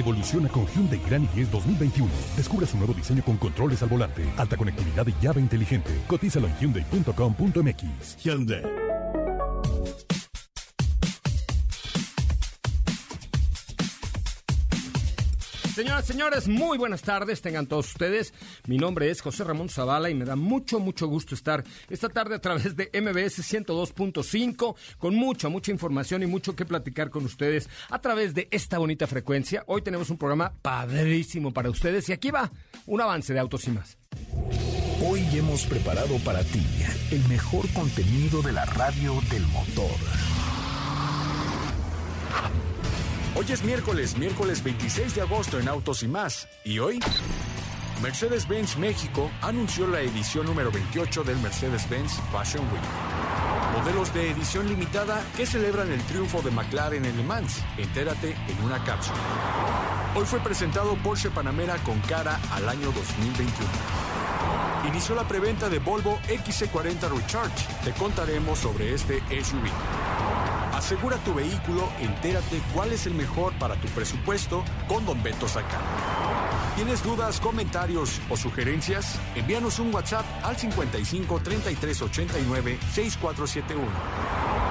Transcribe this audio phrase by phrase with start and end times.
[0.00, 2.10] Evoluciona con Hyundai Grand i10 2021.
[2.36, 5.90] Descubre su nuevo diseño con controles al volante, alta conectividad y llave inteligente.
[6.06, 8.16] Cotízalo en hyundai.com.mx.
[8.24, 8.89] Hyundai.
[15.80, 18.34] Señoras, señores, muy buenas tardes, tengan todos ustedes.
[18.66, 22.34] Mi nombre es José Ramón Zavala y me da mucho, mucho gusto estar esta tarde
[22.34, 27.70] a través de MBS 102.5 con mucha, mucha información y mucho que platicar con ustedes
[27.88, 29.64] a través de esta bonita frecuencia.
[29.68, 32.52] Hoy tenemos un programa padrísimo para ustedes y aquí va
[32.84, 33.96] un avance de autos y más.
[35.02, 36.62] Hoy hemos preparado para ti
[37.10, 39.96] el mejor contenido de la radio del motor.
[43.36, 46.48] Hoy es miércoles, miércoles 26 de agosto en Autos y más.
[46.64, 46.98] ¿Y hoy?
[48.02, 52.82] Mercedes-Benz México anunció la edición número 28 del Mercedes-Benz Fashion Week.
[53.78, 57.62] Modelos de edición limitada que celebran el triunfo de McLaren en Le Mans.
[57.78, 59.18] Entérate en una cápsula.
[60.16, 63.70] Hoy fue presentado Porsche Panamera con cara al año 2021.
[64.88, 67.66] Inició la preventa de Volvo XC40 Recharge.
[67.84, 69.70] Te contaremos sobre este SUV.
[70.80, 75.78] Asegura tu vehículo, entérate cuál es el mejor para tu presupuesto con Don Beto Saca.
[76.74, 79.20] ¿Tienes dudas, comentarios o sugerencias?
[79.34, 84.69] Envíanos un WhatsApp al 55 33 89 6471.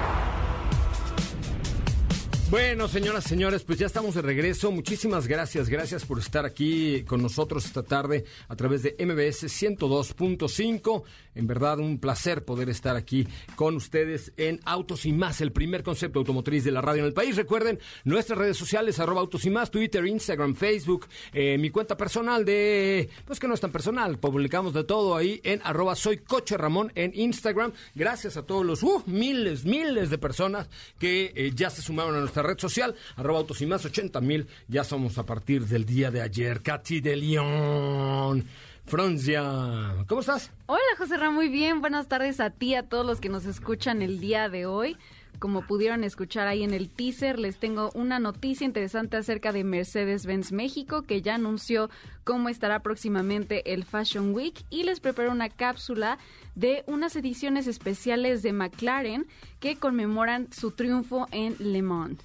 [2.50, 4.72] Bueno, señoras, señores, pues ya estamos de regreso.
[4.72, 11.04] Muchísimas gracias, gracias por estar aquí con nosotros esta tarde a través de MBS 102.5.
[11.36, 13.24] En verdad, un placer poder estar aquí
[13.54, 17.12] con ustedes en Autos y Más, el primer concepto automotriz de la radio en el
[17.12, 17.36] país.
[17.36, 22.44] Recuerden nuestras redes sociales, arroba Autos y Más, Twitter, Instagram, Facebook, eh, mi cuenta personal
[22.44, 26.56] de, pues que no es tan personal, publicamos de todo ahí en arroba Soy Coche
[26.56, 27.72] Ramón en Instagram.
[27.94, 30.68] Gracias a todos los uh, miles, miles de personas
[30.98, 34.46] que eh, ya se sumaron a nuestra red social, arroba autos y más 80 mil.
[34.68, 36.62] Ya somos a partir del día de ayer.
[36.62, 38.44] Katy de León.
[38.86, 40.50] Francia, ¿cómo estás?
[40.66, 41.80] Hola José Ramón, muy bien.
[41.80, 44.96] Buenas tardes a ti, a todos los que nos escuchan el día de hoy.
[45.38, 50.52] Como pudieron escuchar ahí en el teaser, les tengo una noticia interesante acerca de Mercedes-Benz
[50.52, 51.88] México, que ya anunció
[52.24, 56.18] cómo estará próximamente el Fashion Week y les preparó una cápsula
[56.54, 59.26] de unas ediciones especiales de McLaren
[59.60, 62.18] que conmemoran su triunfo en Le Mans.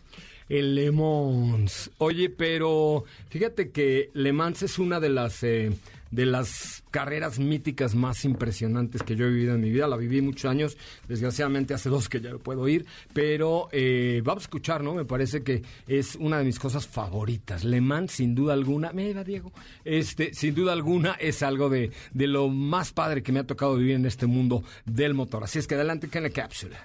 [0.49, 1.91] El Le Mans.
[1.97, 5.43] Oye, pero fíjate que Le Mans es una de las...
[5.43, 5.71] Eh,
[6.11, 9.87] de las carreras míticas más impresionantes que yo he vivido en mi vida.
[9.87, 10.77] La viví muchos años,
[11.07, 14.95] desgraciadamente hace dos que ya no puedo ir, pero eh, vamos a escuchar, ¿no?
[14.95, 17.63] Me parece que es una de mis cosas favoritas.
[17.63, 19.51] Le Mans, sin duda alguna, me iba Diego,
[19.83, 23.75] este, sin duda alguna es algo de, de lo más padre que me ha tocado
[23.75, 25.43] vivir en este mundo del motor.
[25.43, 26.77] Así es que adelante en la cápsula.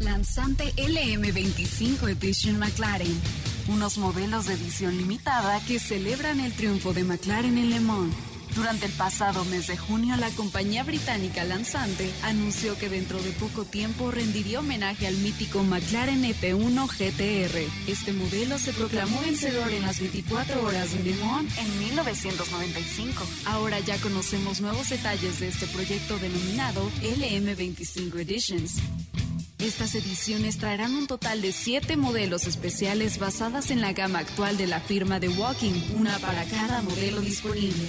[0.00, 7.58] Lanzante LM25 Edition McLaren unos modelos de edición limitada que celebran el triunfo de McLaren
[7.58, 8.14] en Le Mans.
[8.54, 13.64] Durante el pasado mes de junio, la compañía británica lanzante anunció que dentro de poco
[13.64, 17.90] tiempo rendiría homenaje al mítico McLaren F1 GTR.
[17.90, 23.24] Este modelo se proclamó vencedor en las 24 horas de Le Mans en 1995.
[23.46, 28.76] Ahora ya conocemos nuevos detalles de este proyecto denominado LM25 Editions.
[29.62, 34.66] Estas ediciones traerán un total de siete modelos especiales basadas en la gama actual de
[34.66, 37.86] la firma de Walking, una para cada modelo disponible.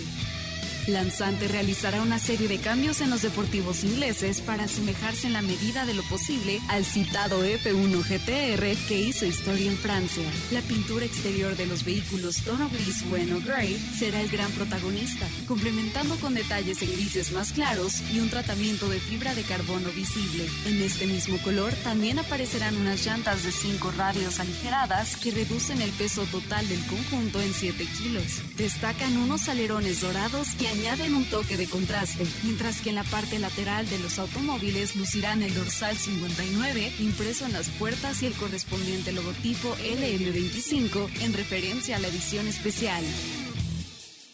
[0.87, 5.85] Lanzante realizará una serie de cambios en los deportivos ingleses para asemejarse en la medida
[5.85, 10.23] de lo posible al citado F1 GTR que hizo historia en Francia.
[10.51, 16.17] La pintura exterior de los vehículos tono gris bueno gray será el gran protagonista, complementando
[16.17, 20.45] con detalles en grises más claros y un tratamiento de fibra de carbono visible.
[20.65, 25.91] En este mismo color también aparecerán unas llantas de 5 radios aligeradas que reducen el
[25.91, 28.41] peso total del conjunto en 7 kilos.
[28.57, 33.37] Destacan unos alerones dorados que añaden un toque de contraste, mientras que en la parte
[33.37, 39.11] lateral de los automóviles lucirán el dorsal 59 impreso en las puertas y el correspondiente
[39.11, 43.03] logotipo LM25 en referencia a la edición especial.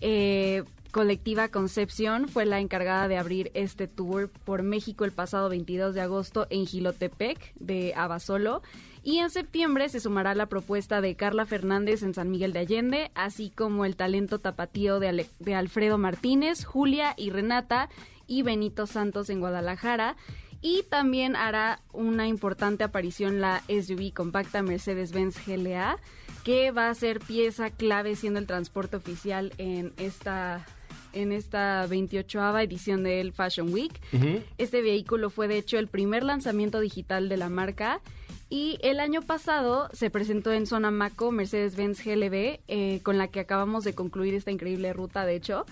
[0.00, 0.62] Eh,
[0.92, 6.02] Colectiva Concepción fue la encargada de abrir este tour por México el pasado 22 de
[6.02, 8.62] agosto en Gilotepec de Abasolo.
[9.02, 13.10] Y en septiembre se sumará la propuesta de Carla Fernández en San Miguel de Allende,
[13.14, 17.88] así como el talento tapatío de, de Alfredo Martínez, Julia y Renata
[18.26, 20.16] y Benito Santos en Guadalajara.
[20.60, 25.96] Y también hará una importante aparición la SUV compacta Mercedes-Benz GLA,
[26.44, 30.66] que va a ser pieza clave siendo el transporte oficial en esta
[31.12, 33.92] en esta 28 edición del Fashion Week.
[34.58, 38.00] Este vehículo fue de hecho el primer lanzamiento digital de la marca
[38.50, 43.40] y el año pasado se presentó en Zona Maco Mercedes-Benz GLB, eh, con la que
[43.40, 45.64] acabamos de concluir esta increíble ruta, de hecho.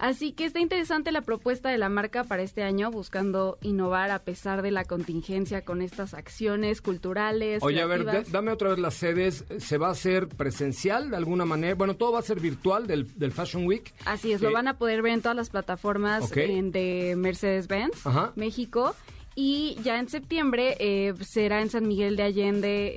[0.00, 4.20] Así que está interesante la propuesta de la marca para este año, buscando innovar a
[4.20, 7.62] pesar de la contingencia con estas acciones culturales.
[7.62, 9.44] Oye, a ver, dame otra vez las sedes.
[9.58, 11.74] ¿Se va a hacer presencial de alguna manera?
[11.74, 13.92] Bueno, todo va a ser virtual del, del Fashion Week.
[14.06, 18.02] Así es, lo Eh, van a poder ver en todas las plataformas en- de Mercedes-Benz.
[18.36, 18.94] México.
[19.42, 22.92] Y ya en septiembre eh, será en San Miguel de Allende,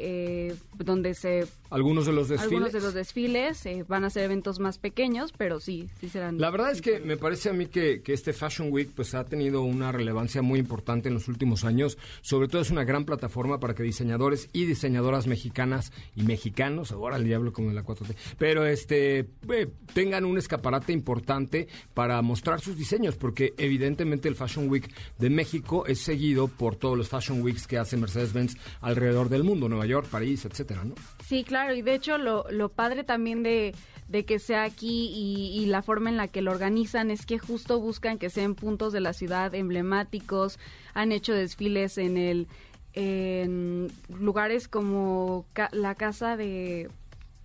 [0.49, 2.51] eh, donde se Algunos de los desfiles.
[2.51, 6.41] algunos de los desfiles eh, van a ser eventos más pequeños, pero sí, sí serán.
[6.41, 9.23] La verdad es que me parece a mí que, que este Fashion Week pues ha
[9.23, 11.97] tenido una relevancia muy importante en los últimos años.
[12.19, 17.15] Sobre todo es una gran plataforma para que diseñadores y diseñadoras mexicanas y mexicanos, ahora
[17.15, 22.59] el diablo como en la 4T, pero este eh, tengan un escaparate importante para mostrar
[22.59, 27.41] sus diseños, porque evidentemente el Fashion Week de México es seguido por todos los Fashion
[27.41, 30.95] Weeks que hace Mercedes-Benz alrededor del mundo, Nueva York, París, etcétera, ¿no?
[31.25, 33.73] Sí, claro, y de hecho lo, lo padre también de,
[34.07, 37.39] de que sea aquí y, y la forma en la que lo organizan es que
[37.39, 40.59] justo buscan que sean puntos de la ciudad emblemáticos,
[40.93, 42.47] han hecho desfiles en el
[42.95, 46.89] en lugares como ca- la casa de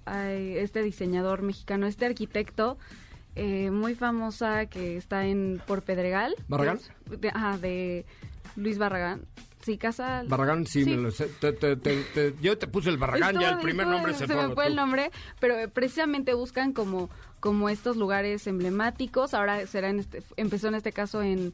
[0.05, 2.77] ay, este diseñador mexicano, este arquitecto
[3.35, 6.35] eh, muy famosa que está en por Pedregal.
[6.49, 6.81] ¿Barragán?
[7.07, 8.05] De, ajá, de
[8.57, 9.23] Luis Barragán.
[9.63, 10.23] Sí, casa.
[10.27, 11.27] Barragán, sí, me lo sé.
[11.27, 14.35] Te- te- te- te- yo te puse el Barragán, ya el primer nombre se, me
[14.35, 14.55] fue.
[14.55, 19.35] fue el nombre, pero eh, precisamente buscan como, como estos lugares emblemáticos.
[19.35, 21.53] Ahora será en este, empezó en este caso en,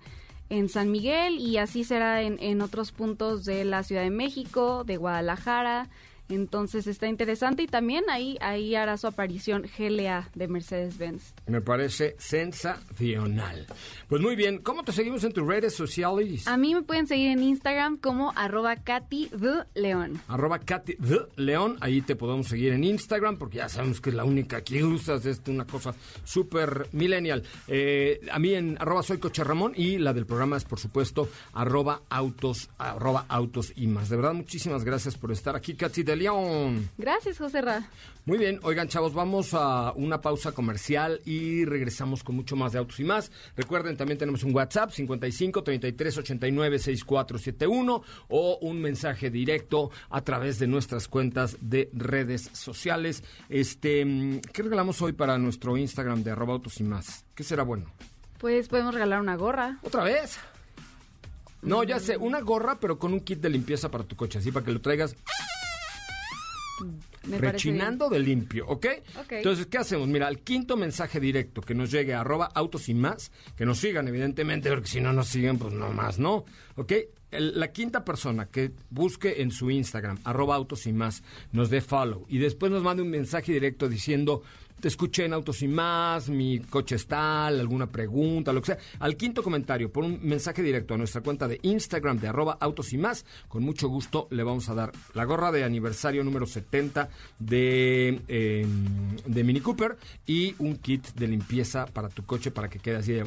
[0.51, 4.85] en San Miguel y así será en, en otros puntos de la Ciudad de México,
[4.85, 5.89] de Guadalajara.
[6.29, 11.35] Entonces está interesante y también ahí, ahí hará su aparición GLA de Mercedes-Benz.
[11.47, 13.67] Me parece sensacional.
[14.09, 16.47] Pues muy bien, ¿cómo te seguimos en tus redes sociales?
[16.47, 19.31] A mí me pueden seguir en Instagram como arroba Katy
[19.75, 20.21] León.
[20.29, 20.97] Arroba Katy
[21.37, 24.83] León, ahí te podemos seguir en Instagram porque ya sabemos que es la única que
[24.83, 27.43] usas, es una cosa súper millennial.
[27.69, 31.29] Eh, a mí en arroba soy Coche Ramón y la del programa es por supuesto
[31.53, 34.09] arroba autos, arroba autos y más.
[34.09, 36.14] De verdad, muchísimas gracias por estar aquí, Katy.
[36.15, 36.89] De León.
[36.97, 37.89] Gracias, José Ra.
[38.25, 42.79] Muy bien, oigan chavos, vamos a una pausa comercial y regresamos con mucho más de
[42.79, 43.33] autos y más.
[43.57, 50.59] Recuerden, también tenemos un WhatsApp 55 33 89 6471 o un mensaje directo a través
[50.59, 53.25] de nuestras cuentas de redes sociales.
[53.49, 57.25] Este, mm, ¿qué regalamos hoy para nuestro Instagram de arroba autos y más?
[57.35, 57.87] ¿Qué será bueno?
[58.39, 59.81] Pues podemos regalar una gorra.
[59.83, 60.39] ¿Otra vez?
[61.61, 64.53] No, ya sé, una gorra, pero con un kit de limpieza para tu coche, así
[64.53, 65.17] para que lo traigas
[67.27, 68.87] Me rechinando de limpio, ¿ok?
[69.21, 69.33] Ok.
[69.33, 70.09] Entonces, ¿qué hacemos?
[70.09, 73.79] Mira, el quinto mensaje directo que nos llegue a arroba autos y más, que nos
[73.79, 76.45] sigan, evidentemente, porque si no nos siguen, pues no más, ¿no?
[76.77, 76.93] ¿Ok?
[77.31, 81.81] El- la quinta persona que busque en su Instagram, arroba autos y más, nos dé
[81.81, 84.43] follow y después nos mande un mensaje directo diciendo,
[84.85, 88.79] te escuché en Autos y Más, mi coche es tal, alguna pregunta, lo que sea.
[88.99, 92.93] Al quinto comentario, por un mensaje directo a nuestra cuenta de Instagram de arroba Autos
[92.93, 97.09] y Más, con mucho gusto le vamos a dar la gorra de aniversario número 70
[97.39, 98.67] de, eh,
[99.25, 103.13] de Mini Cooper y un kit de limpieza para tu coche para que quede así
[103.15, 103.25] de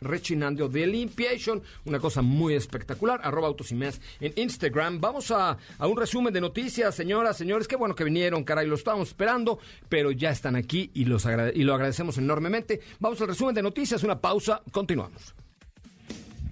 [0.00, 5.00] rechinando de limpiation, una cosa muy espectacular, arroba autos y más en Instagram.
[5.00, 8.74] Vamos a, a un resumen de noticias, señoras, señores, qué bueno que vinieron, caray, lo
[8.74, 12.80] estábamos esperando, pero ya están aquí y, los y lo agradecemos enormemente.
[13.00, 15.34] Vamos al resumen de noticias, una pausa, continuamos.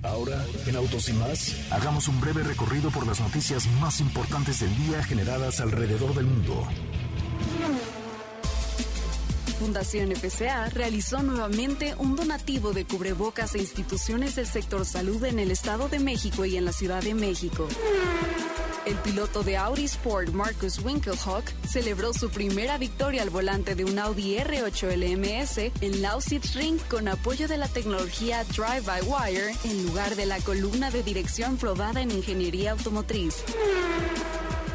[0.02, 4.74] Ahora, en Autos y más, hagamos un breve recorrido por las noticias más importantes del
[4.78, 6.66] día generadas alrededor del mundo.
[9.60, 15.50] Fundación FCA realizó nuevamente un donativo de cubrebocas a instituciones del sector salud en el
[15.50, 17.68] Estado de México y en la Ciudad de México.
[18.86, 23.98] El piloto de Audi Sport, Marcus Winkelhock, celebró su primera victoria al volante de un
[23.98, 30.38] Audi R8 LMS en Ring con apoyo de la tecnología Drive-by-Wire en lugar de la
[30.38, 33.44] columna de dirección probada en ingeniería automotriz.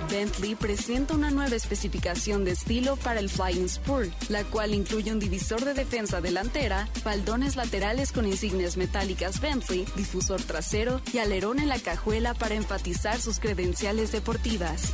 [0.09, 5.19] Bentley presenta una nueva especificación de estilo para el Flying Spur, la cual incluye un
[5.19, 11.69] divisor de defensa delantera, faldones laterales con insignias metálicas Bentley, difusor trasero y alerón en
[11.69, 14.93] la cajuela para enfatizar sus credenciales deportivas.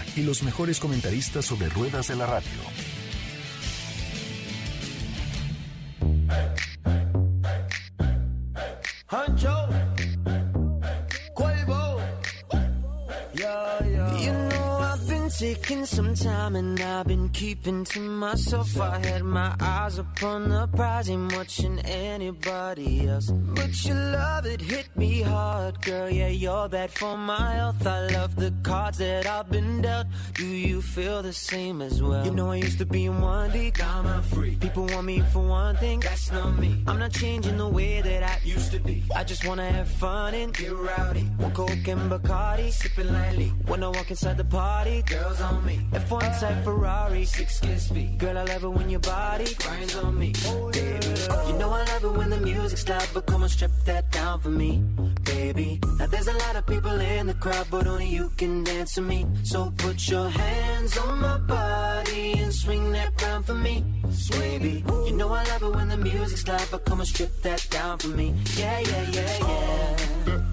[0.15, 2.90] y los mejores comentaristas sobre ruedas de la radio.
[15.81, 18.79] Taking some time and I've been keeping to myself.
[18.79, 23.31] I had my eyes upon the prize, ain't watching anybody else.
[23.31, 26.09] But your love it hit me hard, girl.
[26.09, 27.85] Yeah, you're bad for my health.
[27.85, 30.07] I love the cards that I've been dealt.
[30.33, 32.25] Do you feel the same as well?
[32.25, 34.59] You know I used to be in one deep, I'm a freak.
[34.61, 36.83] People want me for one thing, that's not me.
[36.87, 39.03] I'm not changing the way that I used to be.
[39.15, 41.23] I just wanna have fun and get rowdy.
[41.37, 43.49] One coke and Bacardi, sipping lightly.
[43.67, 45.85] When I walk inside the party, girls on me.
[45.91, 48.17] F1 type Ferrari, six kill speed.
[48.17, 50.33] Girl, I love it when your body grinds on me.
[50.45, 51.07] Oh, Baby,
[51.47, 54.39] you know I love it when the music's loud, but come on, strip that down
[54.39, 54.81] for me,
[55.33, 55.79] baby.
[55.97, 59.01] Now there's a lot of people in the crowd, but only you can dance to
[59.01, 59.25] me.
[59.43, 63.83] So put your hands on my body and swing that round for me,
[64.31, 64.83] baby.
[65.07, 67.97] You know I love it when the music's loud, but come and strip that down
[67.99, 68.33] for me.
[68.57, 69.97] Yeah, yeah, yeah.
[70.27, 70.50] Yeah,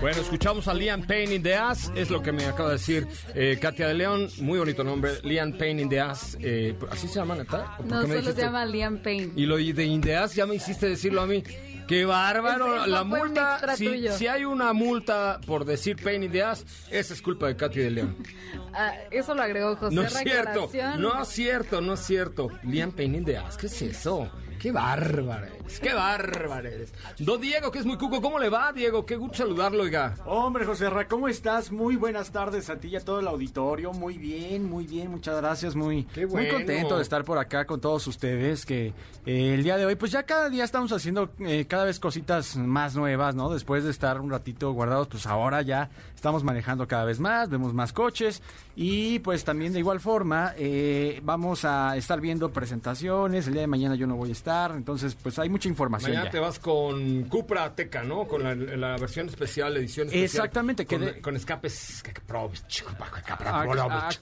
[0.00, 3.06] Bueno, escuchamos a Liam Payne in the Ass, es lo que me acaba de decir
[3.34, 7.16] eh, Katia de León, muy bonito nombre, Liam Payne in the Ass, eh, ¿así se
[7.16, 9.34] llama No, solo se llama Liam Payne.
[9.36, 11.44] Y lo de in the Ass ya me hiciste decirlo a mí.
[11.86, 12.86] ¡Qué bárbaro!
[12.86, 17.20] La multa, si, si hay una multa por decir Pain in the Ass, esa es
[17.20, 18.16] culpa de Katy de León.
[18.72, 19.92] Ah, eso lo agregó José.
[19.92, 22.48] No es cierto, no es cierto, no es cierto.
[22.62, 24.30] Liam Payne in the Ass, ¿qué es eso?
[24.60, 26.92] Qué bárbaro eres, qué bárbaro eres.
[27.18, 29.06] Don Diego, que es muy cuco, ¿cómo le va, Diego?
[29.06, 30.16] Qué gusto saludarlo, oiga.
[30.26, 31.72] Hombre, José Ra, ¿cómo estás?
[31.72, 33.94] Muy buenas tardes a ti y a todo el auditorio.
[33.94, 35.74] Muy bien, muy bien, muchas gracias.
[35.74, 38.66] Muy, Qué muy contento de estar por acá con todos ustedes.
[38.66, 38.92] Que
[39.24, 42.58] eh, el día de hoy, pues ya cada día estamos haciendo eh, cada vez cositas
[42.58, 43.48] más nuevas, ¿no?
[43.48, 45.88] Después de estar un ratito guardados, pues ahora ya
[46.20, 48.42] estamos manejando cada vez más, vemos más coches
[48.76, 53.46] y pues también de igual forma eh, vamos a estar viendo presentaciones.
[53.46, 56.10] El día de mañana yo no voy a estar, entonces pues hay mucha información.
[56.12, 56.30] Mañana ya.
[56.30, 58.28] te vas con Cupra Teca, ¿no?
[58.28, 60.24] Con la, la versión especial, edición especial.
[60.24, 62.02] Exactamente, que Con, de- con escapes.
[62.04, 64.18] Kakaprovich, Ak-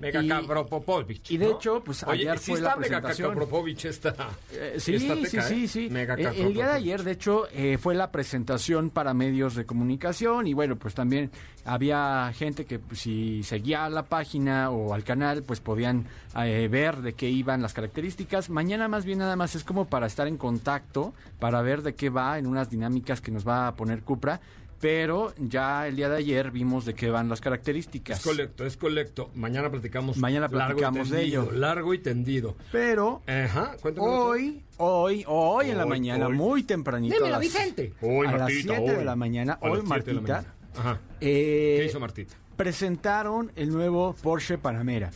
[0.00, 1.56] Macacapropovich, Y- y de ¿no?
[1.56, 3.38] hecho, pues, Oye, ayer sí fue la presentación.
[3.84, 4.14] Esta.
[4.52, 5.68] Eh, sí, esta sí, sí, ¿eh?
[5.68, 5.88] sí.
[5.92, 10.46] Eh, El día de ayer, de hecho, eh, fue la presentación para medios de comunicación
[10.46, 11.30] y bueno, pues también
[11.64, 16.98] había gente que pues, si seguía la página o al canal, pues podían eh, ver
[16.98, 18.50] de qué iban las características.
[18.50, 22.08] Mañana más bien nada más es como para estar en contacto, para ver de qué
[22.10, 24.40] va en unas dinámicas que nos va a poner Cupra.
[24.80, 28.18] Pero ya el día de ayer vimos de qué van las características.
[28.18, 29.30] Es colecto, es colecto.
[29.34, 30.16] Mañana platicamos.
[30.18, 31.50] Mañana largo y platicamos de ello.
[31.52, 32.56] Largo y tendido.
[32.70, 36.34] Pero Ajá, hoy, hoy, hoy en la mañana, hoy.
[36.36, 37.14] muy tempranito.
[37.16, 37.92] Dímelo, a las- Vicente.
[38.00, 40.54] Hoy, a las Martita, 7 de la mañana, hoy la Martita, mañana.
[40.76, 41.00] Ajá.
[41.20, 42.34] eh, ¿Qué hizo Martita?
[42.56, 45.10] presentaron el nuevo Porsche Panamera.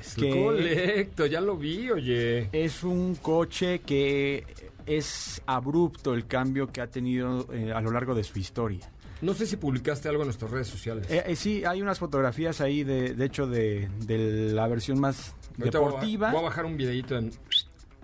[0.00, 2.48] Es que- colecto, ya lo vi, oye.
[2.52, 4.44] Es un coche que
[4.86, 8.90] es abrupto el cambio que ha tenido eh, a lo largo de su historia.
[9.20, 11.06] No sé si publicaste algo en nuestras redes sociales.
[11.08, 15.34] Eh, eh, sí, hay unas fotografías ahí, de, de hecho, de, de la versión más
[15.58, 16.30] Ahorita voy a- deportiva.
[16.32, 17.30] Voy a, bajar un videito en-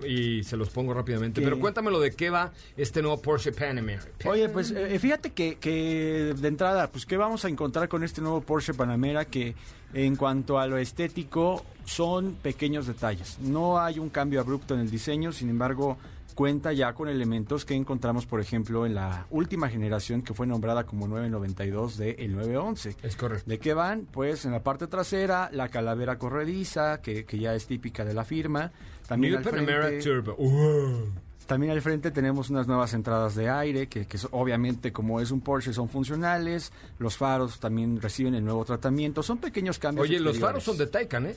[0.07, 1.41] y se los pongo rápidamente.
[1.41, 1.45] ¿Qué?
[1.45, 4.01] Pero cuéntamelo de qué va este nuevo Porsche Panamera.
[4.27, 8.21] Oye, pues eh, fíjate que, que de entrada, pues qué vamos a encontrar con este
[8.21, 9.57] nuevo Porsche Panamera que
[9.95, 13.39] en cuanto a lo estético son pequeños detalles.
[13.41, 15.97] No hay un cambio abrupto en el diseño, sin embargo
[16.35, 20.85] cuenta ya con elementos que encontramos, por ejemplo, en la última generación que fue nombrada
[20.85, 22.95] como 992 de el 911.
[23.03, 23.45] Es correcto.
[23.51, 24.07] ¿De qué van?
[24.13, 28.25] Pues en la parte trasera, la calavera corrediza, que, que ya es típica de la
[28.25, 28.71] firma.
[29.09, 30.37] También New al frente- Turbo.
[30.37, 31.13] Wow.
[31.49, 35.41] También al frente tenemos unas nuevas entradas de aire, que, que obviamente como es un
[35.41, 36.71] Porsche son funcionales.
[36.99, 39.23] Los faros también reciben el nuevo tratamiento.
[39.23, 40.07] Son pequeños cambios.
[40.07, 41.37] Oye, los faros son de Taycan, ¿eh?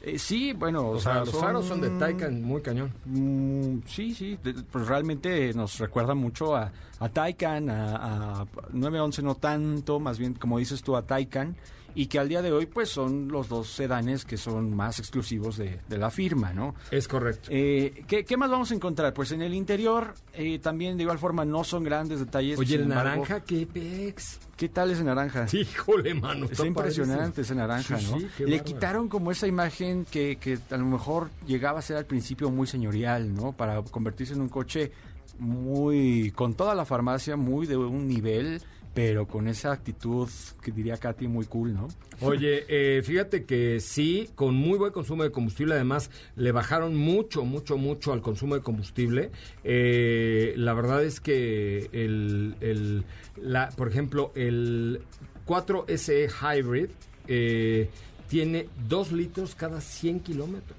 [0.00, 2.90] Eh, sí, bueno, O, sea, los faros son de Taycan, muy cañón.
[3.04, 9.22] Mm, sí, sí, de- pues realmente nos recuerda mucho a, a Taycan, a, a 911
[9.22, 11.54] no tanto, más bien como dices tú a Taycan,
[11.94, 15.56] y que al día de hoy pues son los dos sedanes que son más exclusivos
[15.56, 16.74] de, de la firma, ¿no?
[16.90, 17.48] Es correcto.
[17.50, 19.12] Eh, ¿qué, qué más vamos a encontrar?
[19.14, 22.58] Pues en el interior eh, también de igual forma no son grandes detalles.
[22.58, 24.38] Oye, el embargo, naranja, qué pex.
[24.56, 25.46] ¿Qué tal ese naranja?
[25.52, 26.46] Híjole, mano.
[26.46, 28.18] Está impresionante ese naranja, Sí, ¿no?
[28.18, 28.64] sí, Le bárbaro.
[28.64, 32.66] quitaron como esa imagen que, que a lo mejor llegaba a ser al principio muy
[32.66, 33.52] señorial, ¿no?
[33.52, 34.92] Para convertirse en un coche
[35.38, 38.62] muy, con toda la farmacia, muy de un nivel,
[38.94, 40.28] pero con esa actitud
[40.62, 41.88] que diría Katy muy cool, ¿no?
[42.20, 47.44] Oye, eh, fíjate que sí, con muy buen consumo de combustible, además le bajaron mucho,
[47.44, 49.30] mucho, mucho al consumo de combustible.
[49.64, 53.04] Eh, la verdad es que el, el-
[53.42, 55.00] la, por ejemplo, el
[55.46, 56.90] 4SE Hybrid
[57.28, 57.88] eh,
[58.28, 60.78] tiene 2 litros cada 100 kilómetros.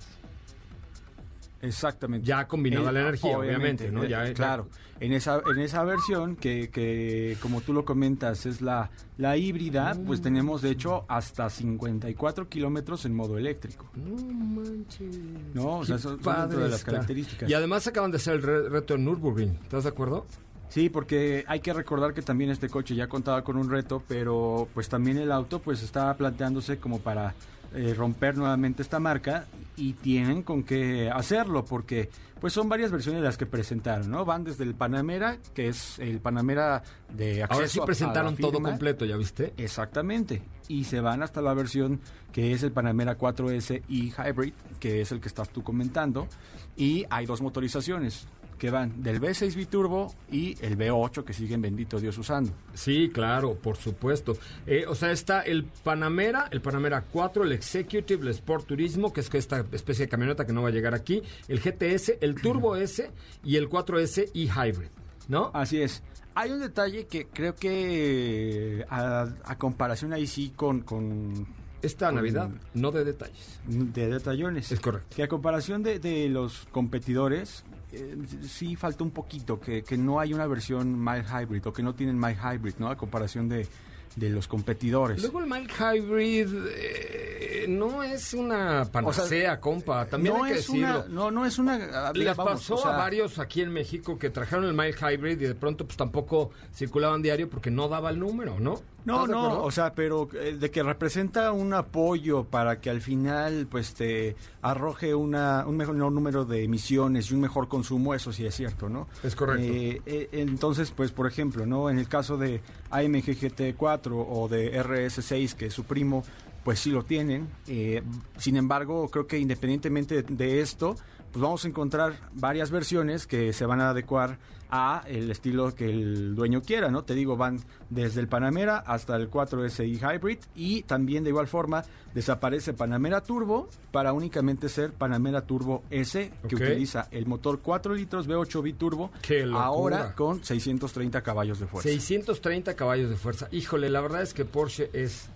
[1.64, 2.28] Exactamente.
[2.28, 4.04] Ya combinada Eh, la energía, obviamente, ¿no?
[4.06, 4.68] Ya- claro.
[5.00, 9.98] En esa, en esa versión que, que, como tú lo comentas, es la, la híbrida,
[10.06, 10.24] pues Mm.
[10.24, 13.90] tenemos de hecho hasta 54 kilómetros en modo eléctrico.
[13.96, 15.16] No manches.
[15.54, 16.92] No, o sea, son padre dentro de las está.
[16.92, 17.50] características.
[17.50, 19.58] Y además acaban de hacer el re- reto en Nürburgring.
[19.64, 20.26] ¿Estás de acuerdo?
[20.70, 24.68] Sí, porque hay que recordar que también este coche ya contaba con un reto, pero
[24.74, 27.36] pues también el auto pues estaba planteándose como para
[27.74, 32.10] eh, romper nuevamente esta marca y tienen con qué hacerlo porque
[32.40, 34.26] pues son varias versiones las que presentaron, ¿no?
[34.26, 36.84] Van desde el Panamera, que es el Panamera
[37.14, 39.54] de acceso Ahora sí a presentaron todo completo, ¿ya viste?
[39.58, 40.42] Exactamente.
[40.68, 42.02] Y se van hasta la versión
[42.34, 46.28] que es el Panamera 4S y Hybrid, que es el que estás tú comentando.
[46.76, 52.00] Y hay dos motorizaciones que van del V6 Biturbo y el V8 que siguen bendito
[52.00, 52.52] Dios usando.
[52.74, 54.38] Sí, claro, por supuesto.
[54.66, 59.22] Eh, o sea, está el Panamera, el Panamera 4, el Executive, el Sport Turismo, que
[59.22, 62.76] es esta especie de camioneta que no va a llegar aquí, el GTS, el Turbo
[62.76, 63.10] S
[63.44, 64.90] y el 4S y Hybrid,
[65.28, 65.52] ¿no?
[65.54, 66.04] Así es.
[66.36, 71.46] Hay un detalle que creo que a, a comparación ahí sí con, con
[71.84, 73.60] Esta con- Navidad, no de detalles.
[73.68, 74.72] de detallones.
[74.72, 75.16] Es correcto.
[75.16, 77.64] Que a comparación de, de los competidores,
[77.94, 81.84] eh, sí falta un poquito, que, que no hay una versión mild hybrid o que
[81.84, 82.90] no tienen mild hybrid, ¿no?
[82.90, 83.68] A comparación de,
[84.16, 85.22] de los competidores.
[85.22, 90.06] Luego el Mild Hybrid, eh, no es una panacea, compa.
[90.06, 91.16] También no hay que es una, decirlo.
[91.16, 91.78] no, no es una.
[91.78, 94.96] ver, Les vamos, pasó o sea, a varios aquí en México que trajeron el Mild
[94.96, 98.82] Hybrid y de pronto pues tampoco circulaban diario porque no daba el número, ¿no?
[99.06, 102.90] No, ¿Estás de no, o sea, pero eh, de que representa un apoyo para que
[102.90, 108.14] al final pues te arroje una, un mejor número de emisiones y un mejor consumo,
[108.14, 109.08] eso sí es cierto, ¿no?
[109.24, 109.64] Es correcto.
[109.64, 111.90] Eh, eh, entonces, pues por ejemplo, ¿no?
[111.90, 112.62] En el caso de
[112.92, 116.24] AMG GT4 o de RS6, que es su primo,
[116.64, 117.48] pues sí lo tienen.
[117.68, 118.04] Eh,
[118.38, 120.96] sin embargo, creo que independientemente de esto,
[121.32, 124.38] pues vamos a encontrar varias versiones que se van a adecuar
[124.76, 127.04] a el estilo que el dueño quiera, ¿no?
[127.04, 127.60] Te digo, van
[127.92, 131.84] desde el Panamera hasta el 4SI Hybrid y también de igual forma
[132.16, 138.28] desaparece Panamera Turbo para únicamente ser Panamera Turbo S que utiliza el motor 4 litros
[138.28, 139.12] V8 biturbo
[139.54, 141.90] ahora con 630 caballos de fuerza.
[141.90, 143.48] 630 caballos de fuerza.
[143.52, 145.28] Híjole, la verdad es que Porsche es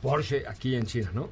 [0.00, 1.28] Porsche aquí en China, ¿no?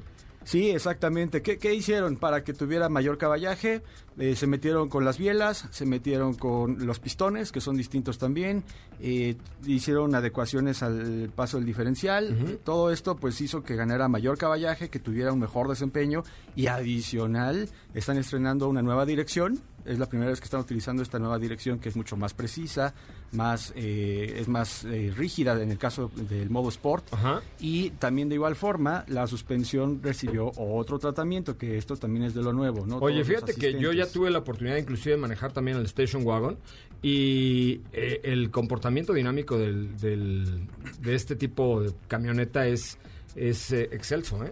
[0.49, 1.43] Sí, exactamente.
[1.43, 3.83] ¿Qué, qué hicieron para que tuviera mayor caballaje?
[4.17, 8.63] Eh, se metieron con las bielas, se metieron con los pistones, que son distintos también,
[8.99, 9.35] eh,
[9.67, 12.59] hicieron adecuaciones al paso del diferencial.
[12.63, 16.23] Todo esto pues hizo que ganara mayor caballaje, que tuviera un mejor desempeño
[16.55, 19.59] y adicional están estrenando una nueva dirección.
[19.85, 22.93] Es la primera vez que están utilizando esta nueva dirección que es mucho más precisa,
[23.31, 27.13] más eh, es más eh, rígida en el caso del modo Sport.
[27.13, 27.41] Ajá.
[27.59, 32.41] Y también de igual forma, la suspensión recibió otro tratamiento, que esto también es de
[32.43, 32.97] lo nuevo, ¿no?
[32.97, 36.25] Oye, Todos fíjate que yo ya tuve la oportunidad inclusive de manejar también el Station
[36.25, 36.57] Wagon
[37.01, 40.67] y eh, el comportamiento dinámico del, del-
[41.01, 42.97] de este tipo de camioneta es,
[43.35, 44.51] es eh, excelso, ¿eh?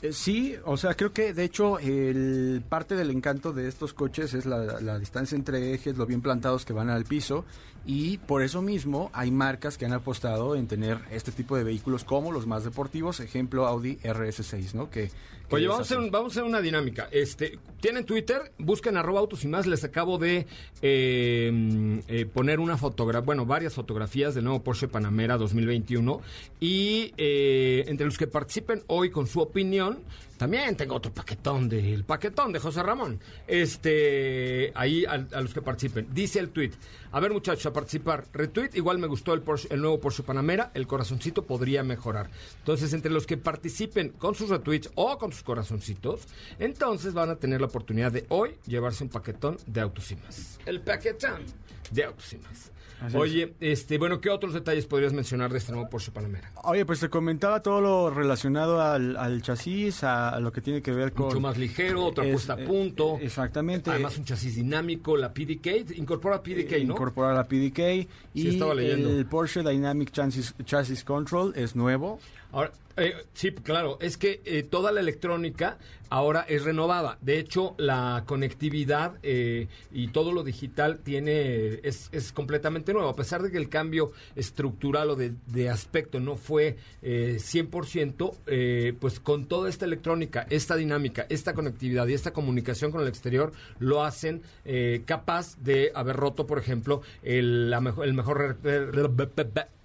[0.00, 4.32] Eh, sí, o sea, creo que de hecho el parte del encanto de estos coches
[4.34, 7.44] es la, la distancia entre ejes, lo bien plantados que van al piso
[7.84, 12.04] y por eso mismo hay marcas que han apostado en tener este tipo de vehículos
[12.04, 14.90] como los más deportivos, ejemplo Audi RS6, ¿no?
[14.90, 15.10] Que,
[15.50, 17.08] Oye, vamos a, hacer un- vamos a hacer una dinámica.
[17.10, 19.66] Este, Tienen Twitter, busquen arroba autos y más.
[19.66, 20.46] Les acabo de
[20.82, 26.20] eh, eh, poner una fotografía, bueno, varias fotografías del nuevo Porsche Panamera 2021.
[26.60, 29.98] Y eh, entre los que participen hoy con su opinión,
[30.38, 33.20] también tengo otro paquetón del paquetón de José Ramón.
[33.46, 36.08] Este, ahí a, los que participen.
[36.14, 36.70] Dice el tweet.
[37.12, 38.24] A ver, muchachos, a participar.
[38.32, 40.70] Retweet, igual me gustó el, Porsche- el nuevo Porsche Panamera.
[40.74, 42.30] El corazoncito podría mejorar.
[42.58, 46.22] Entonces, entre los que participen con sus retweets o con sus corazoncitos,
[46.58, 50.58] entonces van a tener la oportunidad de hoy llevarse un paquetón de autos y más.
[50.66, 51.42] El paquetón
[51.90, 52.70] de autos y más.
[53.00, 56.50] Así Oye, este, bueno, ¿qué otros detalles podrías mencionar de este nuevo Porsche Panamera?
[56.64, 60.82] Oye, pues te comentaba todo lo relacionado al, al chasis, a, a lo que tiene
[60.82, 61.26] que ver con...
[61.26, 63.18] Mucho más ligero, otra Es- puesta a eh, punto.
[63.20, 63.90] exactamente.
[63.90, 66.94] Además, un chasis dinámico, la PDK, incorpora PDK, ¿no?
[66.94, 69.10] Incorporar la PDK y estaba leyendo.
[69.10, 72.18] el Porsche Dynamic Chassis, Chassis Control es nuevo.
[72.52, 75.78] Ahora, eh, sí, claro, es que eh, toda la electrónica
[76.10, 77.18] ahora es renovada.
[77.20, 83.08] De hecho, la conectividad eh, y todo lo digital tiene es, es completamente nuevo.
[83.10, 88.94] A pesar de que el cambio estructural o de, aspecto no fue eh, 100%, eh,
[88.98, 93.52] pues con toda esta electrónica, esta dinámica, esta conectividad y esta comunicación con el exterior,
[93.78, 98.56] lo hacen eh, capaz de haber roto, por ejemplo, el, la mejo- el mejor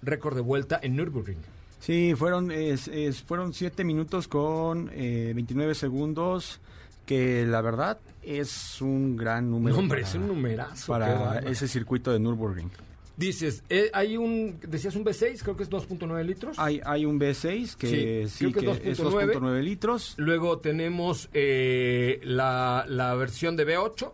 [0.02, 1.38] récord de vuelta en Nürburgring.
[1.84, 6.60] Sí, fueron es, es- fueron 7 minutos con eh, 29 segundos,
[7.04, 9.76] que la verdad es un gran número.
[9.76, 10.92] No, hombre, para- es un numerazo.
[10.92, 12.70] Para ese circuito de Nürburgring.
[13.16, 16.58] Dices, eh, hay un, decías un V6, creo que es 2.9 litros.
[16.58, 19.34] Hay, hay un V6 que Sí, sí, creo que que es es 2.9.
[19.34, 20.14] 2.9 litros.
[20.16, 24.10] Luego tenemos eh, la, la versión de V8,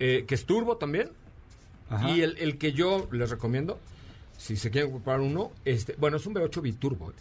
[0.00, 1.08] eh, que es turbo también.
[1.88, 2.10] Ajá.
[2.10, 3.78] Y el, el que yo les recomiendo,
[4.36, 7.12] si se quieren comprar uno, este, bueno, es un V8 biturbo.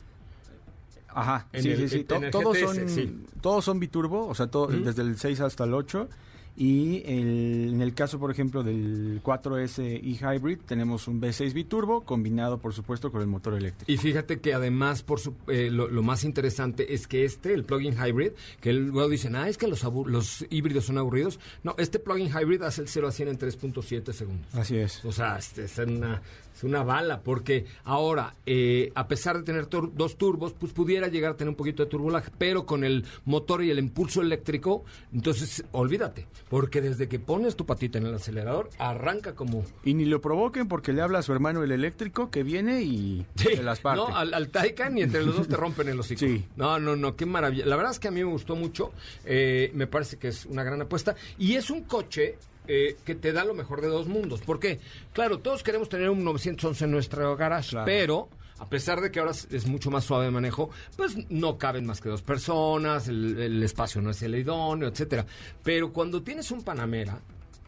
[1.09, 1.95] Ajá, En sí, el- sí, sí.
[1.99, 3.23] en To- el todos, GTS, son, sí.
[3.41, 6.09] todos son biturbo, o sea, todo- desde el 6 hasta el 8.
[6.57, 12.05] Y el- en el caso, por ejemplo, del 4S e Hybrid, tenemos un V6 biturbo
[12.05, 13.91] combinado, por supuesto, con el motor eléctrico.
[13.91, 17.65] Y fíjate que además, por su, eh, lo, lo más interesante es que este, el
[17.65, 21.41] plug-in hybrid, que luego dicen, ah, es que los, los híbridos son aburridos.
[21.63, 24.47] No, este plug-in hybrid hace el 0 a 100 en 3.7 segundos.
[24.55, 25.03] Así es.
[25.03, 26.21] O sea, este, es, una,
[26.55, 31.07] es una bala, porque ahora, eh, a pesar de tener tur- dos turbos, pues pudiera
[31.09, 34.85] llegar a tener un poquito de turbolaje, pero con el motor y el impulso eléctrico,
[35.13, 39.65] entonces olvídate, porque desde que pones tu patita en el acelerador, arranca como...
[39.83, 43.25] Y ni lo provoquen porque le habla a su hermano el eléctrico que viene y
[43.35, 44.01] se las parte.
[44.09, 46.19] No, al, al Taycan y entre los dos te rompen el hocico.
[46.19, 46.45] Sí.
[46.55, 47.65] No, no, no, qué maravilla.
[47.65, 48.91] La verdad es que a mí me gustó mucho.
[49.25, 51.15] eh, me parece que es una gran apuesta.
[51.37, 52.37] Y es un coche
[52.67, 54.41] eh, que te da lo mejor de dos mundos.
[54.45, 54.79] Porque,
[55.13, 57.85] claro, todos queremos tener un 911 en nuestro garage, Claro.
[57.85, 61.85] pero a pesar de que ahora es- mucho más suave de manejo, pues no caben
[61.85, 65.25] más que dos personas, el, el espacio no es el idóneo, etcétera.
[65.63, 67.19] Pero cuando tienes un Panamera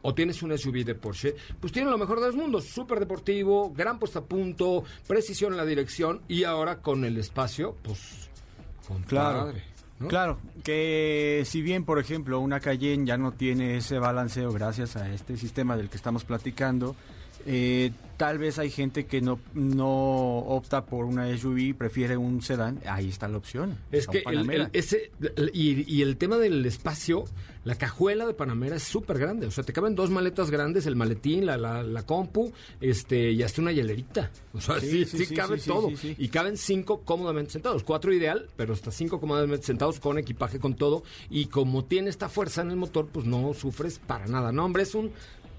[0.03, 3.73] o tienes un SUV de Porsche, pues tiene lo mejor de los mundos, súper deportivo,
[3.75, 8.29] gran puesta a punto, precisión en la dirección y ahora con el espacio, pues
[9.07, 9.39] Claro.
[9.39, 9.63] compadre,
[10.05, 15.09] Claro, que si bien, por ejemplo, una Cayenne ya no tiene ese balanceo gracias a
[15.11, 16.95] este sistema del que estamos platicando,
[17.45, 22.79] eh, tal vez hay gente que no, no opta por una SUV, prefiere un sedán,
[22.87, 23.77] ahí está la opción.
[23.91, 24.63] Es que el, Panamera.
[24.65, 25.11] el- ese
[25.53, 27.25] y, y el tema del espacio,
[27.63, 29.45] la cajuela de Panamera es súper grande.
[29.45, 33.43] O sea, te caben dos maletas grandes, el maletín, la, la, la compu, este, y
[33.43, 34.31] hasta una hielerita.
[34.53, 35.91] O sea, sí, Sí, sí, sí, cabe todo.
[36.17, 37.83] Y caben cinco cómodamente sentados.
[37.83, 41.03] Cuatro ideal, pero hasta cinco cómodamente sentados con equipaje, con todo.
[41.29, 44.51] Y como tiene esta fuerza en el motor, pues no sufres para nada.
[44.51, 45.11] No, hombre, es un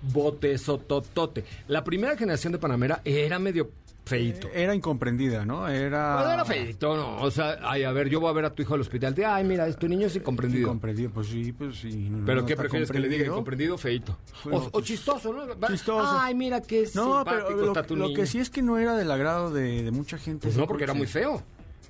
[0.03, 1.45] bote sototote.
[1.69, 3.71] La primera generación de Panamera era medio
[4.05, 4.49] feito.
[4.55, 5.69] Era incomprendida, ¿no?
[5.69, 6.17] Era...
[6.23, 7.21] Pues era feito, ¿no?
[7.21, 9.15] O sea, ay, a ver, yo voy a ver a tu hijo al hospital.
[9.15, 10.63] De, ay, mira, este niño es incomprendido.
[10.69, 12.11] Incomprendido, pues sí, pues sí.
[12.25, 13.27] ¿Pero no qué prefieres que le diga?
[13.31, 13.75] comprendido.
[13.75, 14.17] ¿Incomprendido o feito?
[14.45, 15.69] Bueno, o, o chistoso, ¿no?
[15.69, 16.19] Chistoso.
[16.19, 18.17] Ay, mira qué No, pero lo, está tu lo niño.
[18.17, 20.47] que sí es que no era del agrado de, de mucha gente.
[20.47, 21.43] Pues no, porque era muy feo.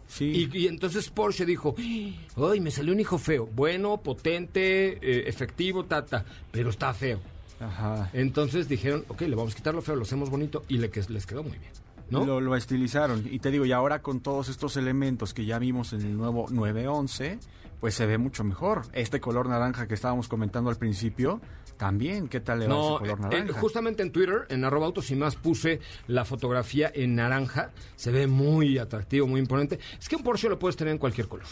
[0.08, 0.48] Sí.
[0.52, 3.46] Y, y entonces Porsche dijo, ay, me salió un hijo feo.
[3.46, 7.20] Bueno, potente, eh, efectivo, tata, pero está feo.
[7.60, 8.10] Ajá.
[8.12, 11.02] Entonces dijeron, ok, le vamos a quitar lo feo, lo hacemos bonito y le, que-
[11.08, 11.72] les quedó muy bien.
[12.10, 12.24] ¿No?
[12.24, 13.26] Lo, lo estilizaron.
[13.30, 16.46] Y te digo, y ahora con todos estos elementos que ya vimos en el nuevo
[16.50, 17.38] 911,
[17.80, 18.82] pues se ve mucho mejor.
[18.94, 21.40] Este color naranja que estábamos comentando al principio,
[21.76, 23.50] también, ¿qué tal le va No, ese color eh, naranja?
[23.50, 27.72] eh, justamente en Twitter, en arroba autos y más, puse la fotografía en naranja.
[27.96, 29.78] Se ve muy atractivo, muy imponente.
[30.00, 31.46] Es que un Porsche lo puedes tener en cualquier color.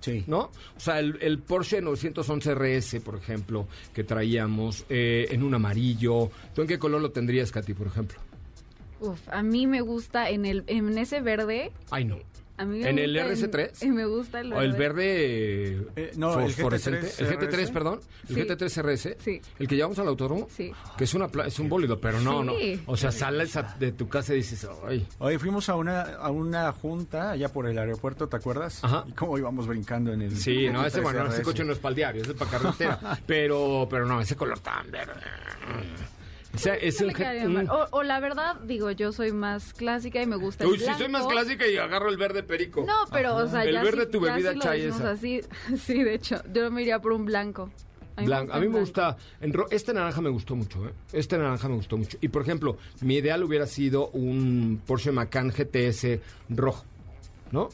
[0.00, 0.24] Sí.
[0.26, 0.50] ¿No?
[0.76, 6.30] O sea, el, el Porsche 911 RS, por ejemplo, que traíamos eh, en un amarillo.
[6.54, 8.20] ¿Tú en qué color lo tendrías, Katy, por ejemplo?
[9.00, 11.72] Uf, a mí me gusta en el en ese verde.
[11.90, 12.18] Ay, no.
[12.58, 13.82] A mí me ¿En el gusta RS3?
[13.82, 14.66] en- me gusta el O verde.
[14.66, 17.06] el verde Eh, no, el fosforescente.
[17.08, 17.70] GT3 el GT3, RS.
[17.72, 18.00] perdón.
[18.28, 18.40] El Sí.
[18.42, 19.16] GT3 RS.
[19.24, 19.40] Sí.
[19.58, 20.48] El que llevamos al autódromo.
[20.54, 20.72] Sí.
[20.96, 22.76] Que es, una, pla- es un bólido, pero no, Sí.
[22.84, 22.92] no.
[22.92, 25.06] O sea, sales a- de tu casa y dices, ay.
[25.18, 28.82] Oye, fuimos a una, a una junta allá por el aeropuerto, ¿te acuerdas?
[28.82, 29.04] Ajá.
[29.06, 30.36] Y cómo íbamos brincando en el...
[30.36, 31.44] Sí, no, ese, bueno, ese 13RS.
[31.44, 33.18] coche no es para el diario, ese es para carretera.
[33.26, 35.12] pero, pero no, ese color tan verde.
[36.54, 37.12] O sea, es un...
[37.46, 37.68] un- mal.
[37.70, 40.84] O, o la verdad, digo, yo soy más clásica y me gusta el Uy, sí,
[40.96, 41.28] soy más blanco.
[41.28, 42.84] clásica y agarro el verde perico.
[42.86, 45.10] No, pero, o sea, El ya verde sí- tu bebida sí lo chai decimos esa.
[45.12, 45.40] así.
[45.78, 47.70] Sí, de hecho, yo me iría por un blanco.
[48.16, 48.52] Blanco.
[48.52, 48.80] A mí el me blanco.
[48.80, 49.16] gusta.
[49.40, 50.92] en ro- este naranja me gustó mucho, ¿eh?
[51.12, 52.18] Este naranja me gustó mucho.
[52.20, 56.84] Y por ejemplo, mi ideal hubiera sido un Porsche Macan GTS rojo.
[57.50, 57.70] ¿No?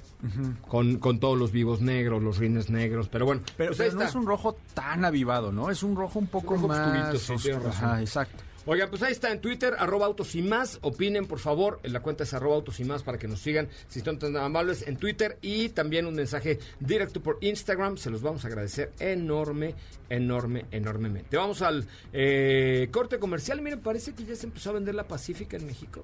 [0.69, 3.09] con, con todos los vivos negros, los rines negros.
[3.09, 5.69] Pero bueno, Pero, pues pero no es un rojo tan avivado, ¿no?
[5.69, 7.13] Es un rojo un poco rojo más...
[7.13, 7.51] oscurito, sí.
[7.51, 8.45] Ajá, exacto.
[8.66, 10.79] Oigan, pues ahí está en Twitter, arroba autos y más.
[10.81, 11.81] Opinen, por favor.
[11.83, 14.35] En la cuenta es arroba autos y más para que nos sigan si están tan
[14.37, 15.38] amables en Twitter.
[15.42, 17.98] Y también un mensaje directo por Instagram.
[17.98, 19.74] Se los vamos a agradecer enorme,
[20.09, 21.37] enorme, enormemente.
[21.37, 23.61] Vamos al eh, corte comercial.
[23.61, 26.03] Miren, parece que ya se empezó a vender la Pacífica en México.